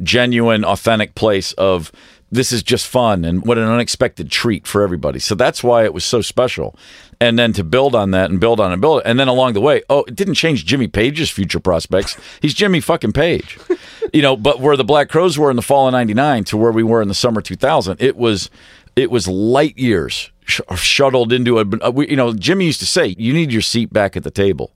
[0.04, 1.94] genuine, authentic place of
[2.30, 5.20] this is just fun and what an unexpected treat for everybody.
[5.20, 6.76] So that's why it was so special.
[7.22, 9.08] And then to build on that and build on and build it.
[9.08, 12.18] And then along the way, oh, it didn't change Jimmy Page's future prospects.
[12.42, 13.58] He's Jimmy fucking Page.
[14.14, 16.74] you know, but where the Black Crowes were in the fall of 99 to where
[16.74, 18.50] we were in the summer 2000, it was
[18.98, 22.86] it was light years sh- shuttled into a, a we- you know, Jimmy used to
[22.86, 24.72] say, you need your seat back at the table.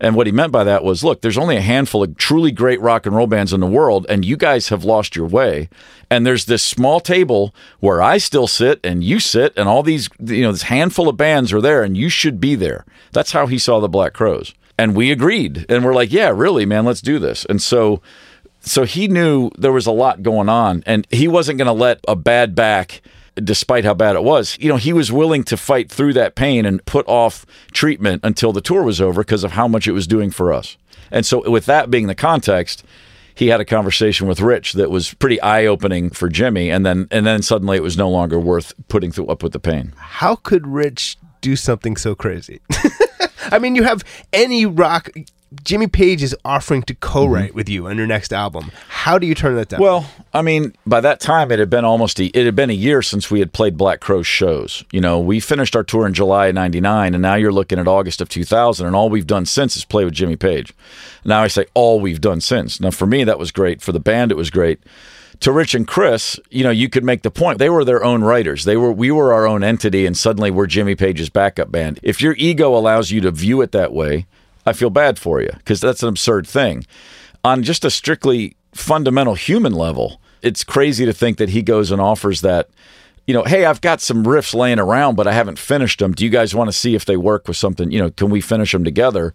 [0.00, 2.80] And what he meant by that was, look, there's only a handful of truly great
[2.80, 5.68] rock and roll bands in the world, and you guys have lost your way.
[6.08, 10.08] And there's this small table where I still sit and you sit, and all these,
[10.20, 12.84] you know, this handful of bands are there, and you should be there.
[13.12, 14.54] That's how he saw the Black Crowes.
[14.78, 15.66] And we agreed.
[15.68, 17.44] And we're like, yeah, really, man, let's do this.
[17.46, 18.00] And so
[18.60, 22.00] so he knew there was a lot going on and he wasn't going to let
[22.06, 23.00] a bad back
[23.44, 26.64] despite how bad it was you know he was willing to fight through that pain
[26.64, 30.06] and put off treatment until the tour was over because of how much it was
[30.06, 30.76] doing for us
[31.10, 32.84] and so with that being the context
[33.34, 37.24] he had a conversation with Rich that was pretty eye-opening for Jimmy and then and
[37.24, 40.66] then suddenly it was no longer worth putting through up with the pain How could
[40.66, 42.60] Rich do something so crazy?
[43.50, 45.10] I mean, you have any rock.
[45.64, 48.70] Jimmy Page is offering to co-write with you on your next album.
[48.88, 49.80] How do you turn that down?
[49.80, 49.84] Mm-hmm.
[49.84, 52.74] Well, I mean, by that time it had been almost a, it had been a
[52.74, 54.84] year since we had played Black Crow shows.
[54.92, 57.88] You know, we finished our tour in July of '99, and now you're looking at
[57.88, 60.74] August of 2000, and all we've done since is play with Jimmy Page.
[61.24, 62.80] Now I say all we've done since.
[62.80, 63.80] Now for me that was great.
[63.80, 64.80] For the band it was great.
[65.40, 67.58] To Rich and Chris, you know, you could make the point.
[67.58, 68.64] They were their own writers.
[68.64, 72.00] They were we were our own entity, and suddenly we're Jimmy Page's backup band.
[72.02, 74.26] If your ego allows you to view it that way,
[74.68, 76.86] I feel bad for you because that's an absurd thing.
[77.44, 82.00] On just a strictly fundamental human level, it's crazy to think that he goes and
[82.00, 82.68] offers that.
[83.26, 86.12] You know, hey, I've got some riffs laying around, but I haven't finished them.
[86.12, 87.90] Do you guys want to see if they work with something?
[87.90, 89.34] You know, can we finish them together?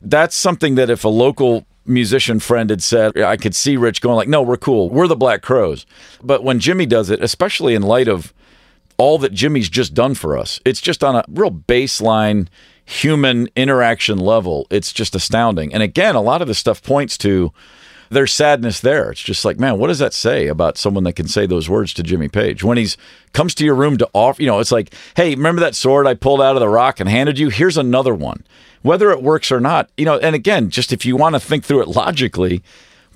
[0.00, 4.16] That's something that if a local musician friend had said, I could see Rich going
[4.16, 4.88] like, "No, we're cool.
[4.88, 5.84] We're the Black Crowes."
[6.22, 8.32] But when Jimmy does it, especially in light of
[8.98, 10.60] all that Jimmy's just done for us.
[10.64, 12.48] It's just on a real baseline
[12.86, 14.66] human interaction level.
[14.70, 15.74] It's just astounding.
[15.74, 17.52] And again, a lot of this stuff points to
[18.08, 19.10] there's sadness there.
[19.10, 21.92] It's just like, man, what does that say about someone that can say those words
[21.94, 22.96] to Jimmy Page when he's
[23.32, 24.40] comes to your room to offer?
[24.40, 27.08] You know, it's like, hey, remember that sword I pulled out of the rock and
[27.08, 27.48] handed you?
[27.48, 28.44] Here's another one.
[28.82, 30.18] Whether it works or not, you know.
[30.18, 32.62] And again, just if you want to think through it logically,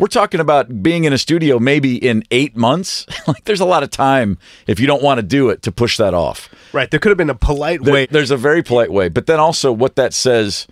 [0.00, 3.06] we're talking about being in a studio maybe in eight months.
[3.28, 5.96] like, there's a lot of time if you don't want to do it to push
[5.98, 6.48] that off.
[6.72, 6.90] Right.
[6.90, 8.06] There could have been a polite There- way.
[8.06, 10.66] There's a very polite way, but then also what that says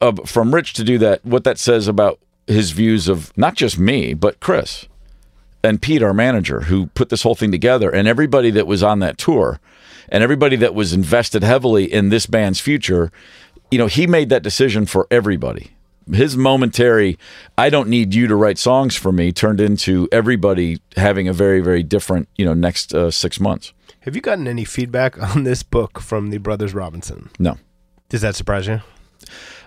[0.00, 3.78] uh, from Rich to do that, what that says about his views of not just
[3.78, 4.86] me, but Chris
[5.62, 9.00] and Pete, our manager, who put this whole thing together, and everybody that was on
[9.00, 9.60] that tour,
[10.08, 13.12] and everybody that was invested heavily in this band's future.
[13.70, 15.72] You know, he made that decision for everybody.
[16.12, 17.18] His momentary,
[17.56, 21.60] I don't need you to write songs for me, turned into everybody having a very,
[21.60, 23.72] very different, you know, next uh, six months.
[24.00, 27.30] Have you gotten any feedback on this book from the Brothers Robinson?
[27.38, 27.58] No.
[28.08, 28.80] Does that surprise you?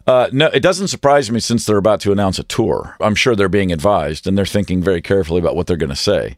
[0.06, 2.98] Uh, no, it doesn't surprise me since they're about to announce a tour.
[3.00, 5.96] I'm sure they're being advised and they're thinking very carefully about what they're going to
[5.96, 6.38] say.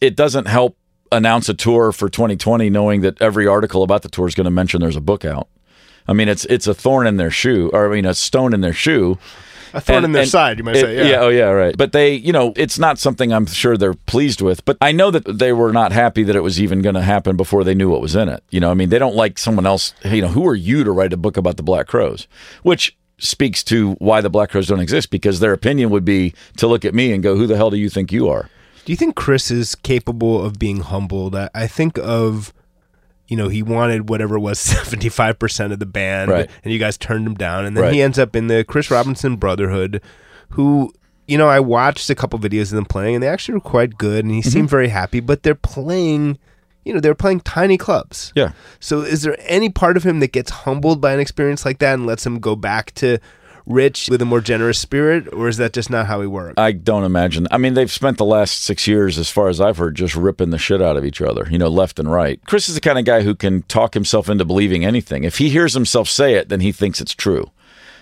[0.00, 0.78] It doesn't help
[1.12, 4.50] announce a tour for 2020 knowing that every article about the tour is going to
[4.50, 5.48] mention there's a book out.
[6.06, 8.60] I mean, it's it's a thorn in their shoe, or I mean, a stone in
[8.60, 9.18] their shoe.
[9.72, 11.10] A thorn And- in their and side, you might it- say.
[11.10, 11.20] Yeah.
[11.20, 11.76] oh yeah, right.
[11.76, 14.64] But they, you know, it's not something I'm sure they're pleased with.
[14.64, 17.36] But I know that they were not happy that it was even going to happen
[17.36, 18.44] before they knew what was in it.
[18.50, 19.92] You know, I mean, they don't like someone else.
[20.04, 22.28] You know, who are you to write a book about the Black Crowes?
[22.62, 26.66] Which speaks to why the Black Crowes don't exist because their opinion would be to
[26.68, 28.48] look at me and go, "Who the hell do you think you are?"
[28.84, 31.34] Do you think Chris is capable of being humbled?
[31.34, 32.52] I, I think of,
[33.28, 34.58] you know, he wanted whatever it was,
[34.98, 36.50] 75% of the band, Right.
[36.62, 37.64] and you guys turned him down.
[37.64, 37.92] And then Right.
[37.94, 40.00] he ends up in the Chris Robinson Brotherhood,
[40.50, 40.92] who,
[41.26, 43.96] you know, I watched a couple videos of them playing, and they actually were quite
[43.98, 44.50] good, and he Mm-hmm.
[44.50, 46.38] seemed very happy, but they're playing,
[46.84, 48.30] you know, they're playing tiny clubs.
[48.36, 48.52] Yeah.
[48.78, 51.94] So is there any part of him that gets humbled by an experience like that
[51.94, 53.18] and lets him go back to
[53.66, 56.54] Rich with a more generous spirit, or is that just not how he works?
[56.58, 57.46] I don't imagine.
[57.50, 60.50] I mean, they've spent the last six years, as far as I've heard, just ripping
[60.50, 62.38] the shit out of each other, you know, left and right.
[62.44, 65.24] Chris is the kind of guy who can talk himself into believing anything.
[65.24, 67.50] If he hears himself say it, then he thinks it's true.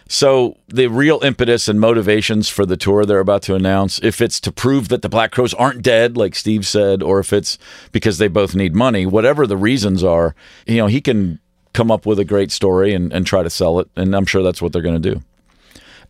[0.09, 4.41] So the real impetus and motivations for the tour they're about to announce, if it's
[4.41, 7.57] to prove that the Black Crowes aren't dead, like Steve said, or if it's
[7.93, 10.35] because they both need money, whatever the reasons are,
[10.67, 11.39] you know, he can
[11.73, 13.89] come up with a great story and, and try to sell it.
[13.97, 15.23] And I'm sure that's what they're going to do.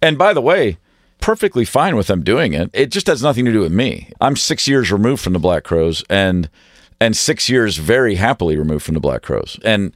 [0.02, 0.78] And by the way,
[1.20, 2.68] perfectly fine with them doing it.
[2.74, 4.10] It just has nothing to do with me.
[4.20, 6.50] I'm six years removed from the Black Crowes and
[7.00, 9.58] and six years very happily removed from the Black Crowes.
[9.64, 9.92] And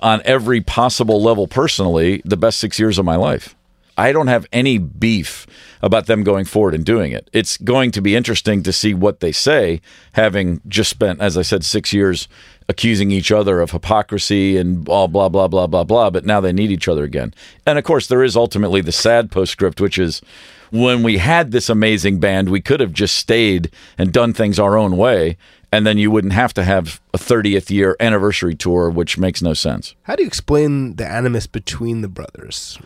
[0.00, 3.54] on every possible level personally, the best six years of my life.
[3.98, 5.46] I don't have any beef
[5.82, 7.28] about them going forward and doing it.
[7.32, 9.80] It's going to be interesting to see what they say,
[10.12, 12.28] having just spent, as I said, six years
[12.68, 16.10] accusing each other of hypocrisy and blah, blah, blah, blah, blah, blah.
[16.10, 17.34] But now they need each other again.
[17.66, 20.22] And of course, there is ultimately the sad postscript, which is
[20.70, 24.76] when we had this amazing band, we could have just stayed and done things our
[24.76, 25.36] own way.
[25.72, 29.54] And then you wouldn't have to have a 30th year anniversary tour, which makes no
[29.54, 29.94] sense.
[30.02, 32.78] How do you explain the animus between the brothers?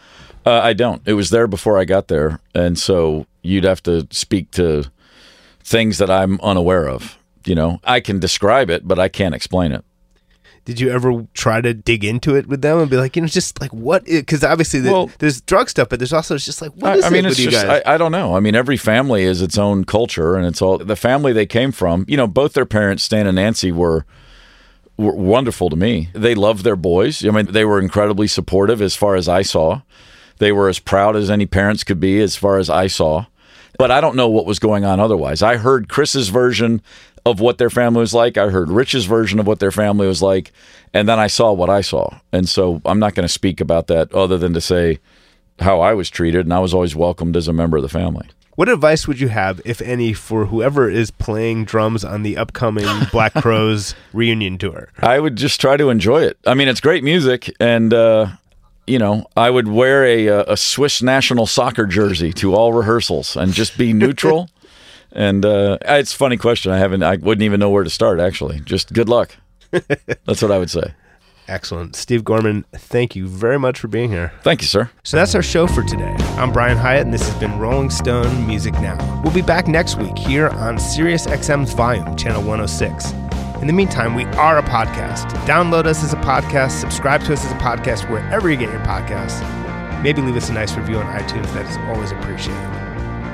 [0.45, 1.03] Uh, I don't.
[1.07, 4.85] It was there before I got there, and so you'd have to speak to
[5.63, 7.19] things that I'm unaware of.
[7.45, 9.85] You know, I can describe it, but I can't explain it.
[10.65, 13.27] Did you ever try to dig into it with them and be like, you know,
[13.29, 14.05] just like what?
[14.05, 17.11] Because obviously the, Well- there's drug stuff, but there's also just like what I, I
[17.11, 17.83] mean, it it's with you guys?
[17.85, 18.37] I, I don't know.
[18.37, 21.73] I mean, every family is its own culture, and it's all the family they came
[21.73, 22.05] from.
[22.07, 24.07] You know, both their parents, Stan and Nancy, were
[24.97, 26.11] were wonderful to me.
[26.13, 27.25] They loved their boys.
[27.25, 29.81] I mean, they were incredibly supportive as far as I saw.
[30.39, 33.27] They were as proud as any parents could be as far as I saw.
[33.79, 35.43] But I don't know what was going on otherwise.
[35.43, 36.83] I heard Chris's version
[37.25, 38.37] of what their family was like.
[38.37, 40.53] I heard Rich's version of what their family was like.
[40.93, 42.19] And then I saw what I saw.
[42.33, 44.99] And so I'm not going to speak about that other than to say
[45.59, 46.45] how I was treated.
[46.45, 48.29] And I was always welcomed as a member of the family.
[48.57, 52.87] what advice would you have, if any, for whoever is playing drums on the upcoming
[53.13, 54.91] Black Crowes reunion tour?
[54.99, 56.37] I would just try to enjoy it.
[56.47, 58.27] I mean, it's great music, and uh,
[58.93, 63.55] you know, I would wear a a Swiss national soccer jersey to all rehearsals and
[63.55, 64.51] just be neutral.
[65.13, 66.71] and uh, it's a funny question.
[66.71, 67.03] I haven't.
[67.03, 68.21] I wouldn't even know where to start.
[68.21, 69.35] Actually, just good luck.
[69.71, 70.93] That's what I would say.
[71.49, 71.97] Excellent.
[71.97, 74.33] Steve Gorman, thank you very much for being here.
[74.43, 74.91] Thank you, sir.
[75.03, 76.15] So that's our show for today.
[76.39, 78.97] I'm Brian Hiatt, and this has been Rolling Stone Music Now.
[79.25, 83.32] We'll be back next week here on Sirius XM's Volume, Channel 106.
[83.63, 85.31] In the meantime, we are a podcast.
[85.47, 88.81] Download us as a podcast, subscribe to us as a podcast wherever you get your
[88.81, 89.41] podcasts.
[90.03, 91.47] Maybe leave us a nice review on iTunes.
[91.55, 92.61] That is always appreciated.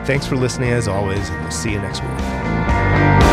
[0.04, 3.27] Thanks for listening as always, and we'll see you next week.